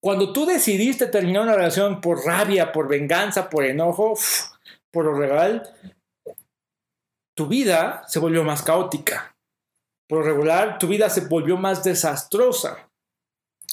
Cuando 0.00 0.32
tú 0.32 0.44
decidiste 0.44 1.06
terminar 1.06 1.42
una 1.42 1.54
relación 1.54 2.00
por 2.00 2.26
rabia, 2.26 2.72
por 2.72 2.88
venganza, 2.88 3.48
por 3.48 3.64
enojo, 3.64 4.18
por 4.90 5.04
lo 5.04 5.14
regal, 5.14 5.72
tu 7.36 7.46
vida 7.46 8.02
se 8.08 8.18
volvió 8.18 8.42
más 8.42 8.62
caótica. 8.62 9.36
Por 10.08 10.24
regular, 10.24 10.80
tu 10.80 10.88
vida 10.88 11.08
se 11.08 11.20
volvió 11.20 11.56
más 11.56 11.84
desastrosa. 11.84 12.89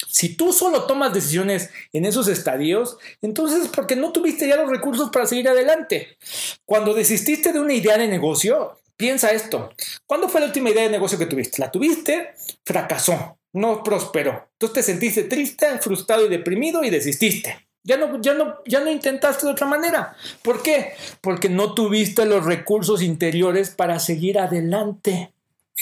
Si 0.06 0.36
tú 0.36 0.54
solo 0.54 0.84
tomas 0.84 1.12
decisiones 1.12 1.72
en 1.92 2.06
esos 2.06 2.28
estadios, 2.28 2.98
entonces 3.22 3.64
es 3.64 3.68
porque 3.70 3.96
no 3.96 4.12
tuviste 4.12 4.48
ya 4.48 4.56
los 4.56 4.70
recursos 4.70 5.10
para 5.10 5.26
seguir 5.26 5.50
adelante. 5.50 6.18
Cuando 6.66 6.94
desististe 6.94 7.52
de 7.52 7.60
una 7.60 7.74
idea 7.74 7.98
de 7.98 8.08
negocio, 8.08 8.78
piensa 8.96 9.32
esto. 9.32 9.74
¿Cuándo 10.06 10.30
fue 10.30 10.42
la 10.42 10.48
última 10.48 10.70
idea 10.70 10.84
de 10.84 10.90
negocio 10.90 11.18
que 11.18 11.26
tuviste? 11.26 11.60
La 11.60 11.72
tuviste, 11.72 12.36
fracasó, 12.64 13.40
no 13.54 13.84
prosperó. 13.84 14.50
Entonces 14.54 14.74
te 14.74 14.84
sentiste 14.84 15.24
triste, 15.24 15.80
frustrado 15.80 16.26
y 16.26 16.30
deprimido 16.30 16.84
y 16.84 16.92
desististe. 16.92 17.68
Ya 17.84 17.98
no, 17.98 18.22
ya, 18.22 18.34
no, 18.34 18.58
ya 18.66 18.82
no 18.82 18.92
intentaste 18.92 19.46
de 19.48 19.54
otra 19.54 19.66
manera. 19.66 20.16
¿Por 20.44 20.62
qué? 20.62 20.94
Porque 21.22 21.50
no 21.50 21.74
tuviste 21.74 22.26
los 22.26 22.46
recursos 22.46 23.02
interiores 23.02 23.72
para 23.72 23.98
seguir 24.00 24.38
adelante. 24.38 25.32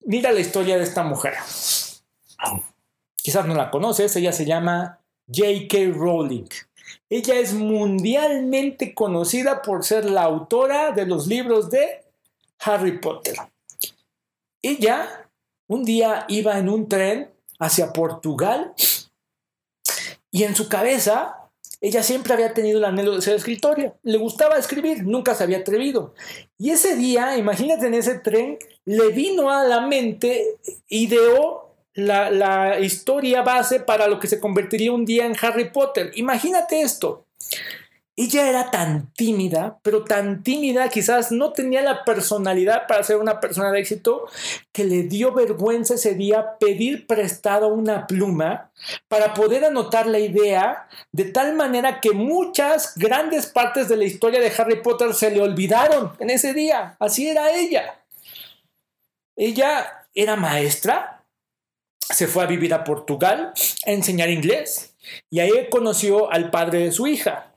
Mira 0.00 0.32
la 0.32 0.40
historia 0.40 0.78
de 0.78 0.84
esta 0.84 1.02
mujer. 1.02 1.34
Quizás 3.16 3.46
no 3.46 3.54
la 3.54 3.70
conoces, 3.70 4.14
ella 4.16 4.32
se 4.32 4.44
llama 4.44 5.00
J.K. 5.26 5.92
Rowling. 5.94 6.48
Ella 7.10 7.34
es 7.36 7.52
mundialmente 7.52 8.94
conocida 8.94 9.62
por 9.62 9.84
ser 9.84 10.08
la 10.08 10.22
autora 10.22 10.92
de 10.92 11.06
los 11.06 11.26
libros 11.26 11.70
de 11.70 12.04
Harry 12.60 12.98
Potter. 12.98 13.36
Ella 14.62 15.28
un 15.66 15.84
día 15.84 16.24
iba 16.28 16.58
en 16.58 16.68
un 16.68 16.88
tren 16.88 17.30
hacia 17.58 17.92
Portugal 17.92 18.72
y 20.30 20.44
en 20.44 20.54
su 20.54 20.68
cabeza 20.68 21.38
ella 21.80 22.02
siempre 22.02 22.32
había 22.32 22.54
tenido 22.54 22.78
el 22.78 22.84
anhelo 22.84 23.14
de 23.14 23.22
ser 23.22 23.36
escritora. 23.36 23.94
Le 24.02 24.18
gustaba 24.18 24.56
escribir, 24.56 25.04
nunca 25.04 25.34
se 25.34 25.44
había 25.44 25.58
atrevido. 25.58 26.12
Y 26.56 26.70
ese 26.70 26.96
día, 26.96 27.36
imagínate 27.36 27.86
en 27.86 27.94
ese 27.94 28.18
tren, 28.18 28.58
le 28.84 29.10
vino 29.10 29.50
a 29.50 29.62
la 29.64 29.82
mente, 29.82 30.56
ideó 30.88 31.67
la, 31.98 32.78
historia 32.80 33.42
base 33.42 33.80
para 33.80 34.06
lo 34.06 34.20
que 34.20 34.28
se 34.28 34.40
convertiría 34.40 34.92
un 34.92 35.04
día 35.04 35.26
en 35.26 35.36
Harry 35.40 35.70
Potter. 35.70 36.12
Imagínate 36.14 36.80
esto. 36.80 37.26
Ella 38.16 38.48
era 38.48 38.70
tan 38.72 39.12
tímida, 39.12 39.78
pero 39.82 40.04
tan 40.04 40.42
tímida, 40.42 40.88
quizás 40.88 41.30
no 41.30 41.52
tenía 41.52 41.82
la 41.82 42.04
personalidad 42.04 42.88
para 42.88 43.04
ser 43.04 43.16
una 43.16 43.38
persona 43.38 43.70
de 43.70 43.78
éxito, 43.78 44.26
que 44.72 44.82
le 44.82 45.04
dio 45.04 45.32
vergüenza 45.32 45.94
ese 45.94 46.14
día 46.14 46.58
pedir 46.58 47.06
prestado 47.06 47.68
una 47.68 48.08
pluma 48.08 48.72
para 49.06 49.34
poder 49.34 49.64
anotar 49.64 50.08
la 50.08 50.18
idea, 50.18 50.88
de 51.12 51.26
tal 51.26 51.54
manera 51.54 52.00
que 52.00 52.10
muchas 52.10 52.96
grandes 52.96 53.46
partes 53.46 53.88
de 53.88 53.96
la 53.96 54.04
historia 54.04 54.40
de 54.40 54.52
Harry 54.58 54.82
Potter 54.82 55.14
se 55.14 55.30
le 55.30 55.40
olvidaron 55.40 56.12
en 56.18 56.30
ese 56.30 56.54
día. 56.54 56.96
Así 56.98 57.28
era 57.28 57.54
ella. 57.54 58.00
Ella 59.36 60.06
era 60.12 60.34
maestra, 60.34 61.17
se 62.10 62.26
fue 62.26 62.42
a 62.42 62.46
vivir 62.46 62.74
a 62.74 62.84
Portugal 62.84 63.52
a 63.86 63.90
enseñar 63.90 64.30
inglés 64.30 64.94
y 65.30 65.40
ahí 65.40 65.50
conoció 65.70 66.30
al 66.30 66.50
padre 66.50 66.80
de 66.80 66.92
su 66.92 67.06
hija. 67.06 67.54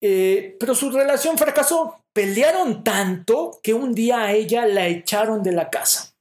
Eh, 0.00 0.56
pero 0.58 0.74
su 0.74 0.90
relación 0.90 1.38
fracasó. 1.38 1.98
Pelearon 2.12 2.84
tanto 2.84 3.60
que 3.62 3.72
un 3.72 3.94
día 3.94 4.24
a 4.24 4.32
ella 4.32 4.66
la 4.66 4.86
echaron 4.86 5.42
de 5.42 5.52
la 5.52 5.70
casa 5.70 6.12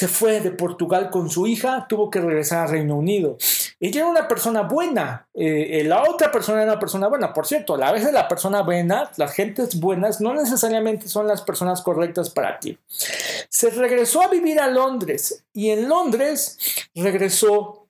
se 0.00 0.08
fue 0.08 0.40
de 0.40 0.50
Portugal 0.50 1.10
con 1.10 1.28
su 1.28 1.46
hija, 1.46 1.84
tuvo 1.86 2.08
que 2.08 2.22
regresar 2.22 2.62
al 2.62 2.70
Reino 2.70 2.96
Unido. 2.96 3.36
Ella 3.80 4.02
era 4.02 4.10
una 4.10 4.28
persona 4.28 4.60
buena, 4.60 5.26
eh, 5.32 5.80
eh, 5.80 5.84
la 5.84 6.02
otra 6.02 6.30
persona 6.30 6.62
era 6.62 6.72
una 6.72 6.80
persona 6.80 7.08
buena. 7.08 7.32
Por 7.32 7.46
cierto, 7.46 7.82
a 7.82 7.92
veces 7.92 8.12
la 8.12 8.28
persona 8.28 8.60
buena, 8.60 9.10
las 9.16 9.32
gentes 9.32 9.80
buenas, 9.80 10.20
no 10.20 10.34
necesariamente 10.34 11.08
son 11.08 11.26
las 11.26 11.40
personas 11.40 11.80
correctas 11.80 12.28
para 12.28 12.60
ti. 12.60 12.78
Se 12.86 13.70
regresó 13.70 14.22
a 14.22 14.28
vivir 14.28 14.60
a 14.60 14.68
Londres 14.68 15.44
y 15.54 15.70
en 15.70 15.88
Londres 15.88 16.58
regresó 16.94 17.88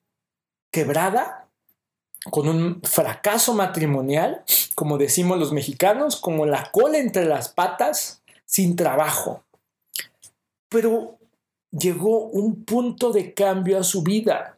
quebrada, 0.71 1.41
con 2.29 2.47
un 2.47 2.81
fracaso 2.83 3.53
matrimonial, 3.53 4.43
como 4.75 4.97
decimos 4.97 5.39
los 5.39 5.51
mexicanos, 5.51 6.17
como 6.17 6.45
la 6.45 6.69
cola 6.71 6.99
entre 6.99 7.25
las 7.25 7.49
patas, 7.49 8.21
sin 8.45 8.75
trabajo. 8.75 9.43
Pero 10.69 11.17
llegó 11.71 12.27
un 12.27 12.63
punto 12.63 13.11
de 13.11 13.33
cambio 13.33 13.79
a 13.79 13.83
su 13.83 14.03
vida. 14.03 14.55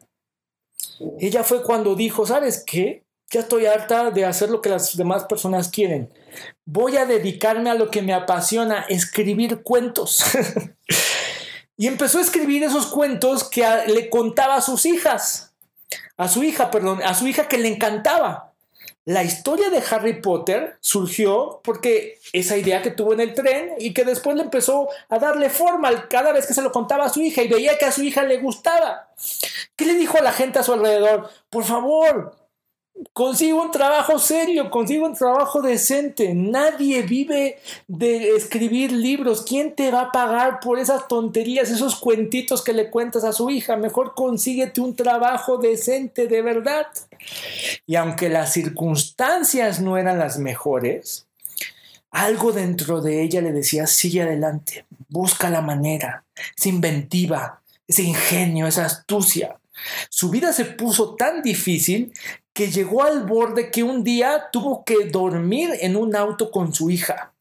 Ella 1.18 1.44
fue 1.44 1.62
cuando 1.62 1.94
dijo, 1.94 2.26
¿sabes 2.26 2.62
qué? 2.64 3.04
Ya 3.30 3.40
estoy 3.40 3.66
harta 3.66 4.10
de 4.10 4.24
hacer 4.24 4.50
lo 4.50 4.60
que 4.60 4.68
las 4.68 4.96
demás 4.96 5.24
personas 5.24 5.68
quieren. 5.68 6.12
Voy 6.64 6.96
a 6.96 7.06
dedicarme 7.06 7.70
a 7.70 7.74
lo 7.74 7.90
que 7.90 8.02
me 8.02 8.14
apasiona, 8.14 8.86
escribir 8.88 9.62
cuentos. 9.62 10.24
y 11.76 11.86
empezó 11.86 12.18
a 12.18 12.22
escribir 12.22 12.62
esos 12.62 12.86
cuentos 12.86 13.44
que 13.44 13.66
le 13.88 14.08
contaba 14.08 14.56
a 14.56 14.60
sus 14.60 14.86
hijas. 14.86 15.52
A 16.16 16.28
su 16.28 16.44
hija, 16.44 16.70
perdón, 16.70 17.02
a 17.02 17.14
su 17.14 17.26
hija 17.26 17.48
que 17.48 17.58
le 17.58 17.68
encantaba. 17.68 18.53
La 19.06 19.22
historia 19.22 19.68
de 19.68 19.82
Harry 19.90 20.22
Potter 20.22 20.78
surgió 20.80 21.60
porque 21.62 22.18
esa 22.32 22.56
idea 22.56 22.80
que 22.80 22.90
tuvo 22.90 23.12
en 23.12 23.20
el 23.20 23.34
tren 23.34 23.74
y 23.78 23.92
que 23.92 24.02
después 24.02 24.34
le 24.34 24.42
empezó 24.42 24.88
a 25.10 25.18
darle 25.18 25.50
forma 25.50 26.08
cada 26.08 26.32
vez 26.32 26.46
que 26.46 26.54
se 26.54 26.62
lo 26.62 26.72
contaba 26.72 27.04
a 27.04 27.10
su 27.10 27.20
hija 27.20 27.42
y 27.42 27.48
veía 27.48 27.76
que 27.76 27.84
a 27.84 27.92
su 27.92 28.02
hija 28.02 28.22
le 28.22 28.38
gustaba. 28.38 29.10
¿Qué 29.76 29.84
le 29.84 29.94
dijo 29.94 30.16
a 30.16 30.22
la 30.22 30.32
gente 30.32 30.58
a 30.58 30.62
su 30.62 30.72
alrededor? 30.72 31.28
Por 31.50 31.64
favor, 31.64 32.34
Consigo 33.12 33.62
un 33.62 33.70
trabajo 33.72 34.18
serio, 34.18 34.70
consigo 34.70 35.06
un 35.06 35.14
trabajo 35.14 35.60
decente. 35.62 36.32
Nadie 36.34 37.02
vive 37.02 37.58
de 37.88 38.36
escribir 38.36 38.92
libros. 38.92 39.42
¿Quién 39.42 39.74
te 39.74 39.90
va 39.90 40.02
a 40.02 40.12
pagar 40.12 40.60
por 40.60 40.78
esas 40.78 41.08
tonterías, 41.08 41.70
esos 41.70 41.96
cuentitos 41.96 42.62
que 42.62 42.72
le 42.72 42.90
cuentas 42.90 43.24
a 43.24 43.32
su 43.32 43.50
hija? 43.50 43.76
Mejor 43.76 44.14
consíguete 44.14 44.80
un 44.80 44.94
trabajo 44.94 45.58
decente 45.58 46.28
de 46.28 46.42
verdad. 46.42 46.86
Y 47.86 47.96
aunque 47.96 48.28
las 48.28 48.52
circunstancias 48.52 49.80
no 49.80 49.96
eran 49.96 50.18
las 50.18 50.38
mejores, 50.38 51.26
algo 52.10 52.52
dentro 52.52 53.00
de 53.00 53.22
ella 53.22 53.40
le 53.40 53.50
decía, 53.50 53.88
sigue 53.88 54.22
adelante, 54.22 54.86
busca 55.08 55.50
la 55.50 55.60
manera, 55.60 56.24
es 56.56 56.66
inventiva, 56.66 57.60
ese 57.88 58.02
ingenio, 58.02 58.68
esa 58.68 58.84
astucia. 58.84 59.58
Su 60.08 60.30
vida 60.30 60.52
se 60.52 60.64
puso 60.64 61.16
tan 61.16 61.42
difícil 61.42 62.12
que 62.54 62.70
llegó 62.70 63.02
al 63.02 63.24
borde 63.24 63.70
que 63.70 63.82
un 63.82 64.04
día 64.04 64.46
tuvo 64.52 64.84
que 64.84 65.06
dormir 65.06 65.70
en 65.80 65.96
un 65.96 66.14
auto 66.16 66.50
con 66.50 66.72
su 66.72 66.88
hija. 66.88 67.32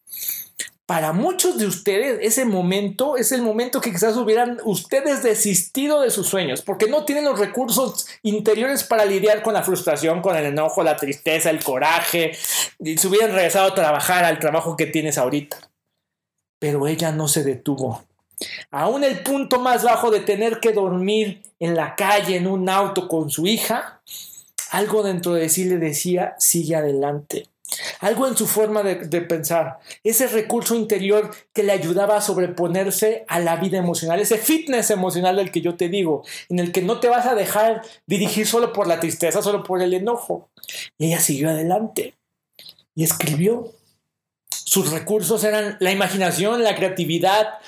Para 0.86 1.14
muchos 1.14 1.58
de 1.58 1.66
ustedes 1.66 2.20
ese 2.22 2.44
momento 2.44 3.16
es 3.16 3.32
el 3.32 3.42
momento 3.42 3.80
que 3.80 3.92
quizás 3.92 4.18
hubieran 4.18 4.60
ustedes 4.66 5.24
desistido 5.24 6.02
de 6.02 6.12
sus 6.12 6.28
sueños 6.28 6.62
porque 6.62 6.90
no 6.90 7.06
tienen 7.06 7.24
los 7.24 7.40
recursos 7.40 8.06
interiores 8.22 8.84
para 8.84 9.06
lidiar 9.06 9.44
con 9.44 9.54
la 9.54 9.64
frustración, 9.64 10.22
con 10.22 10.36
el 10.36 10.46
enojo, 10.46 10.84
la 10.84 10.98
tristeza, 10.98 11.52
el 11.52 11.64
coraje 11.64 12.32
y 12.80 12.98
se 12.98 13.08
hubieran 13.08 13.32
regresado 13.32 13.70
a 13.70 13.76
trabajar 13.76 14.26
al 14.26 14.40
trabajo 14.40 14.76
que 14.76 14.88
tienes 14.88 15.18
ahorita. 15.18 15.58
Pero 16.60 16.88
ella 16.88 17.12
no 17.12 17.28
se 17.28 17.44
detuvo. 17.44 18.04
Aún 18.72 19.04
el 19.04 19.20
punto 19.20 19.60
más 19.60 19.84
bajo 19.84 20.12
de 20.12 20.20
tener 20.20 20.60
que 20.60 20.74
dormir 20.74 21.42
en 21.60 21.76
la 21.76 21.96
calle 21.96 22.36
en 22.36 22.48
un 22.48 22.68
auto 22.68 23.08
con 23.08 23.30
su 23.30 23.48
hija, 23.48 24.02
algo 24.74 25.04
dentro 25.04 25.36
de 25.36 25.50
sí 25.50 25.66
le 25.66 25.78
decía, 25.78 26.36
sigue 26.40 26.76
adelante. 26.76 27.48
Algo 28.00 28.28
en 28.28 28.36
su 28.36 28.48
forma 28.48 28.82
de, 28.82 29.22
pensar, 29.22 29.78
ese 30.04 30.26
recurso 30.28 30.74
interior 30.74 31.30
que 31.54 31.62
le 31.62 31.72
ayudaba 31.72 32.18
a 32.18 32.22
sobreponerse 32.22 33.24
a 33.28 33.40
la 33.40 33.56
vida 33.58 33.78
emocional, 33.78 34.20
ese 34.20 34.40
fitness 34.40 34.90
emocional 34.90 35.36
del 35.36 35.52
que 35.52 35.62
yo 35.62 35.76
te 35.76 35.90
digo, 35.90 36.24
en 36.50 36.58
el 36.58 36.72
que 36.72 36.82
no 36.82 37.00
te 37.00 37.08
vas 37.08 37.28
a 37.28 37.36
dejar 37.36 37.84
dirigir 38.08 38.48
solo 38.48 38.74
por 38.74 38.88
la 38.88 39.00
tristeza, 39.00 39.44
solo 39.44 39.64
por 39.64 39.80
el 39.82 39.94
enojo. 39.94 40.50
Y 40.98 41.08
ella 41.08 41.20
siguió 41.20 41.50
adelante 41.50 42.16
y 42.96 43.04
escribió. 43.04 43.72
Sus 44.50 44.92
recursos 44.92 45.44
eran 45.44 45.78
la 45.82 45.92
imaginación, 45.92 46.64
la 46.64 46.76
creatividad, 46.76 47.60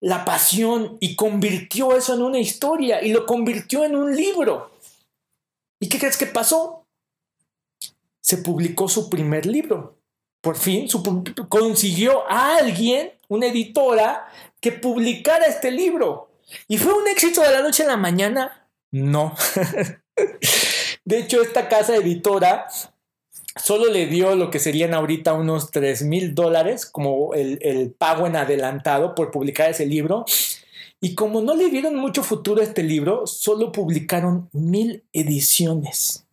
la 0.00 0.24
pasión 0.24 0.96
y 1.00 1.16
convirtió 1.16 1.96
eso 1.96 2.14
en 2.14 2.22
una 2.22 2.38
historia 2.38 3.02
y 3.02 3.12
lo 3.12 3.26
convirtió 3.26 3.84
en 3.84 3.96
un 3.96 4.14
libro. 4.14 4.75
¿Y 5.80 5.88
qué 5.88 5.98
crees 5.98 6.16
que 6.16 6.26
pasó? 6.26 6.86
Se 8.20 8.38
publicó 8.38 8.88
su 8.88 9.10
primer 9.10 9.46
libro. 9.46 9.98
Por 10.40 10.56
fin 10.56 10.88
consiguió 11.48 12.28
a 12.30 12.56
alguien, 12.56 13.12
una 13.28 13.46
editora, 13.46 14.28
que 14.60 14.72
publicara 14.72 15.46
este 15.46 15.70
libro. 15.70 16.30
¿Y 16.68 16.78
fue 16.78 16.92
un 16.92 17.08
éxito 17.08 17.40
de 17.40 17.50
la 17.50 17.62
noche 17.62 17.82
a 17.82 17.88
la 17.88 17.96
mañana? 17.96 18.68
No. 18.92 19.34
de 21.04 21.18
hecho, 21.18 21.42
esta 21.42 21.68
casa 21.68 21.96
editora 21.96 22.68
solo 23.56 23.90
le 23.90 24.06
dio 24.06 24.36
lo 24.36 24.50
que 24.50 24.58
serían 24.58 24.94
ahorita 24.94 25.32
unos 25.32 25.70
3 25.70 26.02
mil 26.02 26.34
dólares 26.34 26.86
como 26.86 27.34
el, 27.34 27.58
el, 27.62 27.90
pago 27.90 28.26
en 28.26 28.36
adelantado 28.36 29.14
por 29.14 29.30
publicar 29.30 29.70
ese 29.70 29.86
libro. 29.86 30.24
Y 31.06 31.14
como 31.14 31.40
no 31.40 31.54
le 31.54 31.68
dieron 31.68 31.94
mucho 31.94 32.24
futuro 32.24 32.60
a 32.60 32.64
este 32.64 32.82
libro, 32.82 33.28
solo 33.28 33.70
publicaron 33.70 34.50
mil 34.52 35.04
ediciones. 35.12 36.26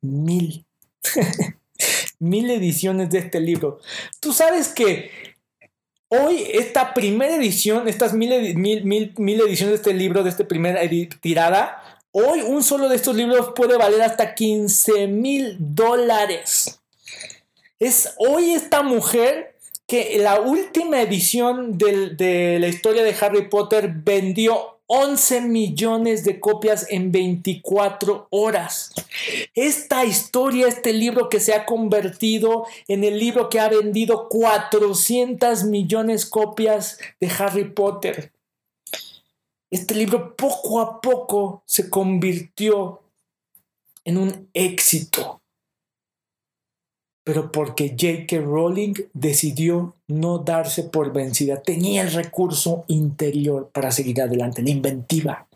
Mil. 0.00 0.66
mil 2.18 2.50
ediciones 2.50 3.08
de 3.10 3.18
este 3.18 3.38
libro. 3.38 3.78
Tú 4.18 4.32
sabes 4.32 4.66
que 4.66 5.12
hoy 6.08 6.42
esta 6.54 6.92
primera 6.92 7.36
edición, 7.36 7.86
estas 7.86 8.14
mil, 8.14 8.56
mil, 8.56 8.84
mil, 8.84 9.14
mil 9.16 9.40
ediciones 9.42 9.74
de 9.74 9.76
este 9.76 9.94
libro, 9.94 10.24
de 10.24 10.30
esta 10.30 10.48
primera 10.48 10.80
tirada, 11.20 12.00
hoy 12.10 12.40
un 12.40 12.64
solo 12.64 12.88
de 12.88 12.96
estos 12.96 13.14
libros 13.14 13.52
puede 13.54 13.78
valer 13.78 14.02
hasta 14.02 14.34
15 14.34 15.06
mil 15.06 15.56
dólares. 15.60 16.80
Es 17.78 18.12
hoy 18.18 18.54
esta 18.54 18.82
mujer 18.82 19.55
que 19.86 20.18
la 20.18 20.40
última 20.40 21.00
edición 21.00 21.78
de 21.78 22.58
la 22.60 22.68
historia 22.68 23.04
de 23.04 23.14
Harry 23.20 23.48
Potter 23.48 23.92
vendió 23.94 24.76
11 24.88 25.42
millones 25.42 26.24
de 26.24 26.38
copias 26.38 26.86
en 26.90 27.10
24 27.10 28.28
horas. 28.30 28.92
Esta 29.54 30.04
historia, 30.04 30.68
este 30.68 30.92
libro 30.92 31.28
que 31.28 31.40
se 31.40 31.54
ha 31.54 31.66
convertido 31.66 32.66
en 32.86 33.02
el 33.02 33.18
libro 33.18 33.48
que 33.48 33.58
ha 33.58 33.68
vendido 33.68 34.28
400 34.28 35.64
millones 35.64 36.24
de 36.24 36.30
copias 36.30 36.98
de 37.20 37.28
Harry 37.38 37.64
Potter. 37.64 38.32
Este 39.70 39.94
libro 39.94 40.36
poco 40.36 40.80
a 40.80 41.00
poco 41.00 41.62
se 41.66 41.90
convirtió 41.90 43.02
en 44.04 44.18
un 44.18 44.48
éxito 44.54 45.40
pero 47.26 47.50
porque 47.50 47.96
J.K. 47.98 48.40
Rowling 48.40 48.94
decidió 49.12 49.96
no 50.06 50.38
darse 50.38 50.84
por 50.84 51.12
vencida. 51.12 51.60
Tenía 51.60 52.02
el 52.02 52.12
recurso 52.12 52.84
interior 52.86 53.68
para 53.72 53.90
seguir 53.90 54.22
adelante, 54.22 54.62
la 54.62 54.70
inventiva. 54.70 55.48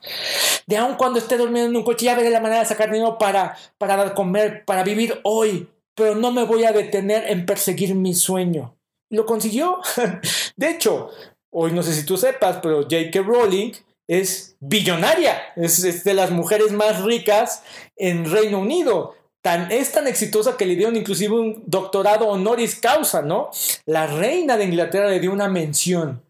De 0.66 0.76
aun 0.76 0.96
cuando 0.96 1.20
esté 1.20 1.38
durmiendo 1.38 1.70
en 1.70 1.76
un 1.76 1.84
coche, 1.84 2.06
ya 2.06 2.16
veré 2.16 2.30
la 2.30 2.40
manera 2.40 2.62
de 2.62 2.66
sacar 2.66 2.90
dinero 2.90 3.18
para, 3.18 3.56
para 3.78 3.94
dar 3.94 4.14
comer, 4.14 4.64
para 4.64 4.82
vivir 4.82 5.20
hoy, 5.22 5.68
pero 5.94 6.16
no 6.16 6.32
me 6.32 6.42
voy 6.42 6.64
a 6.64 6.72
detener 6.72 7.30
en 7.30 7.46
perseguir 7.46 7.94
mi 7.94 8.14
sueño. 8.14 8.74
Lo 9.08 9.24
consiguió. 9.24 9.78
De 10.56 10.70
hecho, 10.70 11.10
hoy 11.52 11.70
no 11.70 11.84
sé 11.84 11.94
si 11.94 12.04
tú 12.04 12.16
sepas, 12.16 12.58
pero 12.60 12.82
J.K. 12.82 13.22
Rowling 13.22 13.74
es 14.08 14.56
billonaria, 14.58 15.40
es 15.54 16.02
de 16.02 16.14
las 16.14 16.32
mujeres 16.32 16.72
más 16.72 17.00
ricas 17.04 17.62
en 17.94 18.28
Reino 18.28 18.58
Unido 18.58 19.14
Tan, 19.42 19.72
es 19.72 19.92
tan 19.92 20.06
exitosa 20.06 20.56
que 20.56 20.66
le 20.66 20.76
dieron 20.76 20.96
inclusive 20.96 21.34
un 21.34 21.62
doctorado 21.66 22.28
honoris 22.28 22.74
causa, 22.74 23.22
¿no? 23.22 23.50
La 23.86 24.06
reina 24.06 24.56
de 24.56 24.64
Inglaterra 24.64 25.08
le 25.08 25.20
dio 25.20 25.32
una 25.32 25.48
mención, 25.48 26.22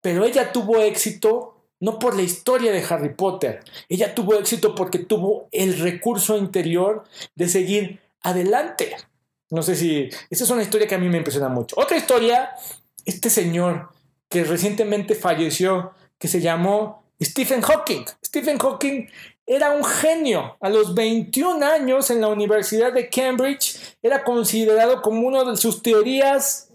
pero 0.00 0.24
ella 0.24 0.52
tuvo 0.52 0.78
éxito 0.78 1.56
no 1.80 1.98
por 1.98 2.16
la 2.16 2.22
historia 2.22 2.72
de 2.72 2.82
Harry 2.88 3.14
Potter, 3.14 3.62
ella 3.88 4.14
tuvo 4.14 4.34
éxito 4.34 4.74
porque 4.74 4.98
tuvo 4.98 5.48
el 5.52 5.78
recurso 5.78 6.38
interior 6.38 7.04
de 7.34 7.48
seguir 7.48 8.00
adelante. 8.22 8.96
No 9.50 9.62
sé 9.62 9.76
si, 9.76 10.08
esa 10.30 10.44
es 10.44 10.50
una 10.50 10.62
historia 10.62 10.88
que 10.88 10.94
a 10.94 10.98
mí 10.98 11.08
me 11.08 11.18
impresiona 11.18 11.48
mucho. 11.48 11.76
Otra 11.78 11.96
historia, 11.96 12.50
este 13.04 13.30
señor 13.30 13.90
que 14.28 14.44
recientemente 14.44 15.14
falleció, 15.14 15.92
que 16.18 16.28
se 16.28 16.40
llamó 16.40 17.04
Stephen 17.22 17.60
Hawking. 17.60 18.04
Stephen 18.24 18.58
Hawking 18.58 19.08
era 19.46 19.70
un 19.70 19.84
genio. 19.84 20.56
A 20.60 20.68
los 20.68 20.94
21 20.94 21.64
años 21.64 22.10
en 22.10 22.20
la 22.20 22.28
Universidad 22.28 22.92
de 22.92 23.08
Cambridge 23.08 23.78
era 24.02 24.24
considerado 24.24 25.00
como 25.02 25.26
una 25.26 25.44
de 25.44 25.56
sus 25.56 25.82
teorías 25.82 26.66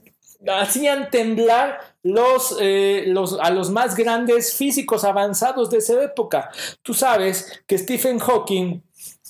hacían 0.48 1.10
temblar 1.12 1.80
los, 2.04 2.58
eh, 2.60 3.04
los, 3.08 3.38
a 3.40 3.52
los 3.52 3.70
más 3.70 3.96
grandes 3.96 4.56
físicos 4.56 5.04
avanzados 5.04 5.70
de 5.70 5.78
esa 5.78 6.02
época. 6.04 6.50
Tú 6.82 6.94
sabes 6.94 7.62
que 7.68 7.78
Stephen 7.78 8.20
Hawking 8.20 8.82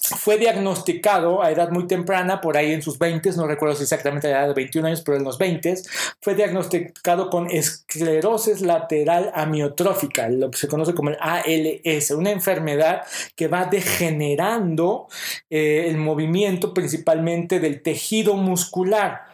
fue 0.02 0.38
diagnosticado 0.38 1.44
a 1.44 1.52
edad 1.52 1.70
muy 1.70 1.86
temprana, 1.86 2.42
por 2.42 2.58
ahí 2.58 2.74
en 2.74 2.82
sus 2.82 2.98
20, 2.98 3.32
no 3.34 3.46
recuerdo 3.46 3.80
exactamente 3.80 4.30
la 4.30 4.40
edad 4.40 4.48
de 4.48 4.54
21 4.56 4.88
años, 4.88 5.02
pero 5.02 5.18
en 5.18 5.24
los 5.24 5.38
20, 5.38 5.76
fue 6.20 6.34
diagnosticado 6.34 7.30
con 7.30 7.50
esclerosis 7.52 8.62
lateral 8.62 9.32
amiotrófica, 9.36 10.28
lo 10.30 10.50
que 10.50 10.58
se 10.58 10.68
conoce 10.68 10.96
como 10.96 11.12
el 11.12 11.18
ALS, 11.20 12.12
una 12.12 12.32
enfermedad 12.32 13.04
que 13.36 13.48
va 13.48 13.66
degenerando 13.66 15.08
eh, 15.52 15.86
el 15.88 15.98
movimiento 15.98 16.74
principalmente 16.74 17.60
del 17.60 17.84
tejido 17.84 18.34
muscular. 18.34 19.26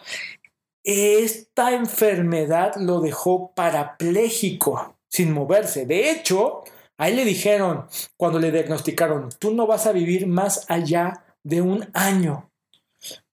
Esta 0.84 1.73
enfermedad 1.73 2.75
lo 2.75 2.99
dejó 2.99 3.53
parapléjico, 3.53 4.95
sin 5.08 5.32
moverse. 5.32 5.86
De 5.86 6.12
hecho, 6.12 6.63
A 6.97 7.10
él 7.10 7.15
le 7.15 7.25
dijeron, 7.25 7.88
cuando 8.17 8.39
le 8.39 8.51
diagnosticaron, 8.51 9.29
tú 9.39 9.53
no 9.53 9.67
vas 9.67 9.86
a 9.86 9.91
vivir 9.91 10.27
más 10.27 10.65
allá 10.67 11.23
de 11.43 11.62
un 11.62 11.88
año. 11.93 12.51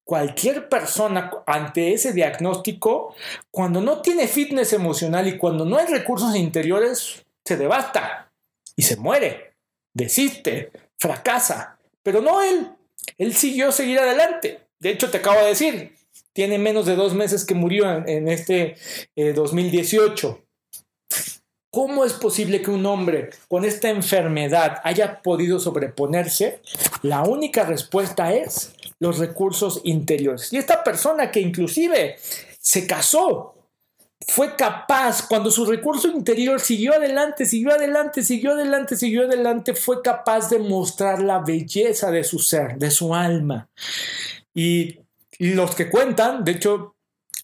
Cualquier 0.04 0.68
persona 0.68 1.30
ante 1.46 1.94
ese 1.94 2.12
diagnóstico, 2.12 3.14
cuando 3.50 3.80
no 3.80 4.02
tiene 4.02 4.28
fitness 4.28 4.74
emocional 4.74 5.26
y 5.26 5.38
cuando 5.38 5.64
no 5.64 5.78
hay 5.78 5.86
recursos 5.86 6.36
interiores, 6.36 7.24
se 7.44 7.56
devasta 7.56 8.30
y 8.76 8.82
se 8.82 8.96
muere, 8.96 9.54
desiste, 9.94 10.70
fracasa. 10.98 11.78
Pero 12.02 12.20
no 12.20 12.42
él. 12.42 12.70
Él 13.16 13.34
siguió 13.34 13.72
seguir 13.72 13.98
adelante. 13.98 14.60
De 14.78 14.90
hecho, 14.90 15.10
te 15.10 15.18
acabo 15.18 15.40
de 15.40 15.48
decir, 15.48 15.94
tiene 16.32 16.58
menos 16.58 16.84
de 16.84 16.96
dos 16.96 17.14
meses 17.14 17.44
que 17.44 17.54
murió 17.54 18.06
en, 18.06 18.28
este 18.28 18.76
2018. 19.16 20.44
¿Cómo 21.74 22.04
es 22.04 22.12
posible 22.12 22.62
que 22.62 22.70
un 22.70 22.86
hombre 22.86 23.30
con 23.48 23.64
esta 23.64 23.88
enfermedad 23.88 24.80
haya 24.84 25.20
podido 25.22 25.58
sobreponerse? 25.58 26.60
La 27.02 27.24
única 27.24 27.64
respuesta 27.64 28.32
es 28.32 28.74
los 29.00 29.18
recursos 29.18 29.80
interiores. 29.82 30.52
Y 30.52 30.56
esta 30.56 30.84
persona 30.84 31.32
que 31.32 31.40
inclusive 31.40 32.14
se 32.60 32.86
casó, 32.86 33.54
fue 34.28 34.54
capaz, 34.54 35.26
cuando 35.26 35.50
su 35.50 35.66
recurso 35.66 36.06
interior 36.06 36.60
siguió 36.60 36.94
adelante, 36.94 37.44
siguió 37.44 37.72
adelante, 37.72 38.22
siguió 38.22 38.52
adelante, 38.52 38.96
siguió 38.96 39.24
adelante, 39.24 39.74
fue 39.74 40.00
capaz 40.00 40.50
de 40.50 40.60
mostrar 40.60 41.20
la 41.20 41.40
belleza 41.40 42.12
de 42.12 42.22
su 42.22 42.38
ser, 42.38 42.78
de 42.78 42.92
su 42.92 43.16
alma. 43.16 43.68
Y, 44.54 45.00
los 45.40 45.74
que 45.74 45.90
cuentan, 45.90 46.44
de 46.44 46.52
hecho, 46.52 46.94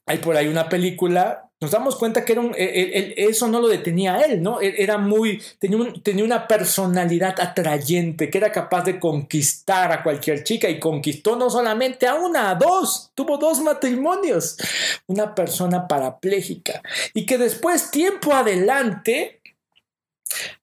hay 0.07 0.19
por 0.19 0.37
ahí 0.37 0.47
una 0.47 0.69
película 0.69 1.50
nos 1.61 1.71
damos 1.71 1.97
cuenta 1.97 2.25
que 2.25 2.33
era 2.33 2.43
eso 2.57 3.47
no 3.47 3.61
lo 3.61 3.69
detenía 3.69 4.21
él, 4.21 4.43
¿no? 4.43 4.63
E, 4.63 4.83
era 4.83 4.97
muy, 4.97 5.43
tenía, 5.59 5.93
tenía, 6.03 6.25
una 6.25 6.49
personalidad 6.49 7.39
atrayente, 7.39 8.31
que 8.31 8.39
era 8.39 8.51
capaz 8.51 8.85
de 8.85 8.99
conquistar 8.99 9.93
a 9.93 10.03
cualquier 10.03 10.43
chica 10.43 10.71
y 10.71 10.81
conquistó 10.81 11.37
no 11.37 11.51
solamente 11.51 12.07
a 12.07 12.15
una, 12.15 12.51
a 12.51 12.55
dos, 12.55 13.11
tuvo 13.15 13.37
dos 13.37 13.61
matrimonios, 13.61 14.57
una 15.07 15.35
persona 15.35 15.87
parapléjica 15.87 16.83
y 17.13 17.27
que 17.27 17.37
después, 17.37 17.91
tiempo 17.91 18.33
adelante, 18.33 19.41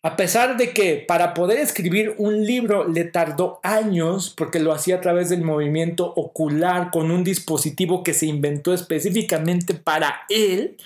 a 0.01 0.15
pesar 0.15 0.57
de 0.57 0.71
que 0.71 1.03
para 1.07 1.33
poder 1.33 1.59
escribir 1.59 2.15
un 2.17 2.45
libro 2.45 2.87
le 2.87 3.03
tardó 3.03 3.59
años, 3.63 4.33
porque 4.35 4.59
lo 4.59 4.71
hacía 4.71 4.95
a 4.95 5.01
través 5.01 5.29
del 5.29 5.41
movimiento 5.41 6.13
ocular 6.15 6.89
con 6.91 7.11
un 7.11 7.23
dispositivo 7.23 8.03
que 8.03 8.13
se 8.13 8.25
inventó 8.25 8.73
específicamente 8.73 9.73
para 9.73 10.21
él, 10.29 10.77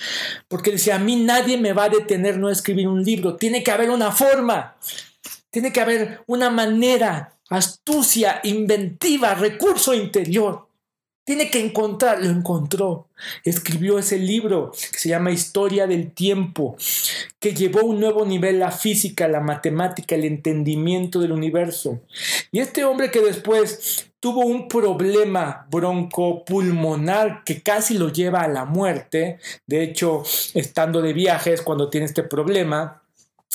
porque 0.48 0.72
decía, 0.72 0.96
a 0.96 1.00
mí 1.00 1.18
nadie 1.18 1.58
me 1.58 1.74
va 1.74 1.86
a 1.86 1.90
detener 1.90 2.38
no 2.38 2.50
escribir 2.50 2.88
un 2.88 3.04
libro, 3.04 3.36
tiene 3.36 3.64
que 3.64 3.72
haber 3.72 3.90
una 3.90 4.12
forma, 4.12 4.76
tiene 5.52 5.72
que 5.72 5.82
haber 5.82 6.22
una 6.28 6.50
manera, 6.50 7.34
astucia, 7.50 8.40
inventiva, 8.44 9.36
recurso 9.36 9.94
interior. 9.94 10.71
Tiene 11.32 11.50
que 11.50 11.64
encontrar, 11.64 12.22
lo 12.22 12.30
encontró. 12.30 13.08
Escribió 13.46 13.98
ese 13.98 14.18
libro 14.18 14.74
que 14.92 15.00
se 15.00 15.08
llama 15.08 15.32
Historia 15.32 15.88
del 15.88 16.12
Tiempo, 16.12 16.76
que 17.40 17.54
llevó 17.54 17.86
un 17.86 18.02
nuevo 18.02 18.26
nivel 18.26 18.60
la 18.60 18.70
física, 18.70 19.30
la 19.30 19.40
matemática, 19.40 20.16
el 20.16 20.26
entendimiento 20.26 21.22
del 21.22 21.32
universo. 21.32 22.02
Y 22.52 22.60
este 22.60 22.84
hombre 22.84 23.12
que 23.12 23.22
después 23.22 24.12
tuvo 24.20 24.42
un 24.42 24.68
problema 24.68 25.68
broncopulmonar 25.72 27.46
que 27.46 27.62
casi 27.62 27.98
lo 27.98 28.10
lleva 28.10 28.42
a 28.42 28.50
la 28.50 28.66
muerte, 28.66 29.40
de 29.66 29.84
hecho, 29.84 30.24
estando 30.54 31.02
de 31.02 31.14
viajes 31.14 31.62
cuando 31.62 31.90
tiene 31.90 32.08
este 32.08 32.24
problema, 32.24 33.04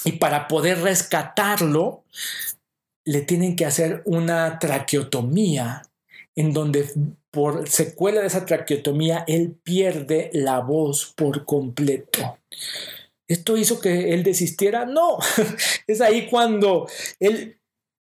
y 0.03 0.13
para 0.13 0.49
poder 0.49 0.81
rescatarlo, 0.81 2.05
le 3.05 3.21
tienen 3.21 3.55
que 3.55 3.67
hacer 3.67 4.01
una 4.07 4.59
traqueotomía 4.59 5.83
en 6.37 6.53
donde 6.53 6.87
por 7.31 7.69
secuela 7.69 8.21
de 8.21 8.29
esa 8.29 8.47
traqueotomía, 8.47 9.25
él 9.27 9.59
pierde 9.63 10.31
la 10.33 10.61
voz 10.61 11.13
por 11.17 11.45
completo. 11.45 12.39
¿Esto 13.29 13.57
hizo 13.57 13.81
que 13.81 14.15
él 14.15 14.23
desistiera? 14.23 14.85
No, 14.87 15.19
es 15.87 16.01
ahí 16.01 16.29
cuando 16.29 16.89
él 17.19 17.59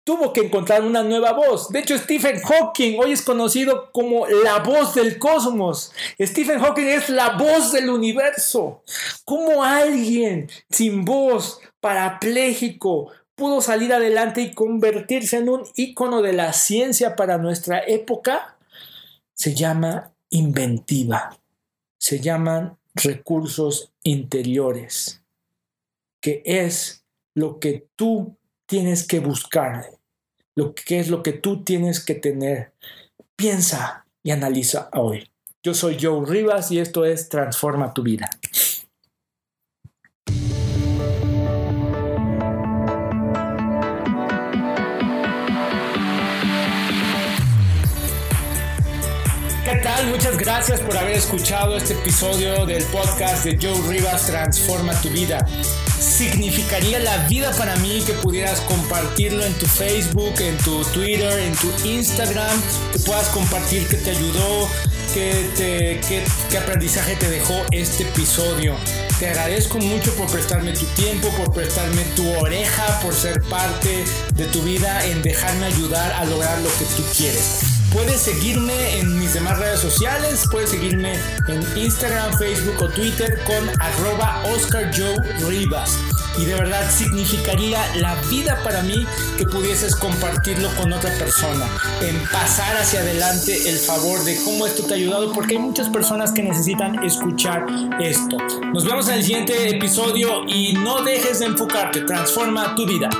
tuvo 0.05 0.33
que 0.33 0.41
encontrar 0.41 0.83
una 0.83 1.03
nueva 1.03 1.33
voz. 1.33 1.69
De 1.69 1.79
hecho, 1.79 1.97
Stephen 1.97 2.41
Hawking 2.41 2.99
hoy 2.99 3.13
es 3.13 3.23
conocido 3.23 3.93
como 3.93 4.27
la 4.27 4.59
voz 4.59 4.95
del 4.95 5.19
cosmos. 5.19 5.93
Stephen 6.21 6.59
Hawking 6.59 6.89
es 6.89 7.09
la 7.09 7.37
voz 7.37 7.73
del 7.73 7.89
universo. 7.89 8.83
¿Cómo 9.25 9.63
alguien 9.63 10.51
sin 10.71 11.05
voz, 11.05 11.61
parapléjico, 11.81 13.13
pudo 13.43 13.61
salir 13.61 13.93
adelante 13.93 14.41
y 14.41 14.55
convertirse 14.55 15.39
en 15.39 15.49
un 15.49 15.63
ícono 15.75 16.23
de 16.23 16.33
la 16.33 16.53
ciencia 16.53 17.17
para 17.17 17.39
nuestra 17.39 17.81
época? 17.85 18.57
se 19.35 19.57
llama 19.57 20.13
inventiva, 20.31 21.37
se 21.99 22.21
llaman 22.21 22.79
recursos 22.95 23.93
interiores, 24.05 25.25
que 26.21 26.43
es 26.45 27.05
lo 27.35 27.59
que 27.59 27.89
tú 27.97 28.37
tienes 28.67 29.05
que 29.05 29.19
buscar, 29.19 29.99
lo 30.55 30.77
que 30.77 31.01
es 31.01 31.09
lo 31.09 31.25
que 31.25 31.33
tú 31.33 31.65
tienes 31.65 31.99
que 31.99 32.15
tener. 32.15 32.73
Piensa 33.35 34.07
y 34.23 34.31
analiza 34.31 34.89
hoy. 34.93 35.29
Yo 35.65 35.75
soy 35.75 35.99
Joe 36.01 36.25
Rivas 36.25 36.71
y 36.71 36.79
esto 36.79 37.05
es 37.05 37.29
Transforma 37.29 37.93
tu 37.93 38.05
vida. 38.05 38.31
Gracias 50.65 50.87
por 50.87 50.97
haber 50.97 51.17
escuchado 51.17 51.77
este 51.77 51.95
episodio 51.95 52.67
del 52.67 52.85
podcast 52.85 53.45
de 53.45 53.59
Joe 53.61 53.81
Rivas 53.89 54.27
Transforma 54.27 54.93
tu 55.01 55.09
vida. 55.09 55.45
Significaría 55.99 57.01
la 57.01 57.27
vida 57.27 57.51
para 57.59 57.75
mí 57.77 58.01
que 58.07 58.13
pudieras 58.13 58.61
compartirlo 58.61 59.45
en 59.45 59.53
tu 59.55 59.67
Facebook, 59.67 60.35
en 60.39 60.57
tu 60.59 60.85
Twitter, 60.85 61.37
en 61.41 61.53
tu 61.57 61.69
Instagram, 61.85 62.63
que 62.93 63.01
puedas 63.01 63.27
compartir 63.31 63.89
que 63.89 63.97
te 63.97 64.11
ayudó, 64.11 64.69
que 65.13 65.51
te, 65.57 66.25
qué 66.49 66.59
aprendizaje 66.59 67.17
te 67.17 67.29
dejó 67.29 67.61
este 67.73 68.05
episodio. 68.05 68.77
Te 69.19 69.31
agradezco 69.31 69.79
mucho 69.79 70.15
por 70.15 70.31
prestarme 70.31 70.75
tu 70.75 70.87
tiempo, 70.95 71.29
por 71.31 71.53
prestarme 71.53 72.05
tu 72.15 72.31
oreja, 72.39 73.01
por 73.01 73.15
ser 73.15 73.43
parte 73.43 74.05
de 74.35 74.45
tu 74.47 74.63
vida, 74.63 75.05
en 75.07 75.23
dejarme 75.23 75.67
ayudar 75.67 76.13
a 76.13 76.25
lograr 76.25 76.57
lo 76.61 76.69
que 76.69 76.85
tú 76.97 77.03
quieres. 77.17 77.72
Puedes 77.93 78.23
seguirme 78.23 79.01
en 79.01 79.19
mis 79.19 79.35
demás 79.35 79.59
redes 79.59 79.81
sociales, 79.81 80.49
puedes 80.51 80.71
seguirme 80.71 81.13
en 81.47 81.63
Instagram, 81.77 82.33
Facebook 82.39 82.77
o 82.81 82.89
Twitter 82.89 83.39
con 83.45 83.69
arroba 83.81 84.43
Oscar 84.55 84.91
Joe 84.97 85.15
Rivas. 85.47 85.99
Y 86.39 86.47
de 86.47 86.55
verdad 86.55 86.91
significaría 86.91 87.85
la 87.97 88.15
vida 88.31 88.59
para 88.65 88.83
mí 88.83 89.07
que 89.37 89.45
pudieses 89.45 89.95
compartirlo 89.95 90.75
con 90.77 90.91
otra 90.95 91.13
persona, 91.19 91.67
en 92.01 92.19
pasar 92.31 92.75
hacia 92.79 93.01
adelante 93.01 93.69
el 93.69 93.77
favor 93.77 94.25
de 94.25 94.43
cómo 94.43 94.67
esto 94.67 94.85
te 94.85 94.95
ha 94.95 94.97
ayudado, 94.97 95.31
porque 95.35 95.57
hay 95.57 95.61
muchas 95.61 95.91
personas 95.91 96.33
que 96.33 96.43
necesitan 96.43 97.05
escuchar 97.05 97.67
esto. 98.01 98.39
Nos 98.73 98.87
vemos 98.87 99.09
en 99.09 99.17
el 99.17 99.23
siguiente 99.23 99.69
episodio 99.69 100.47
y 100.49 100.73
no 100.73 101.03
dejes 101.03 101.41
de 101.41 101.47
enfocarte, 101.47 102.01
transforma 102.01 102.75
tu 102.75 102.87
vida. 102.87 103.11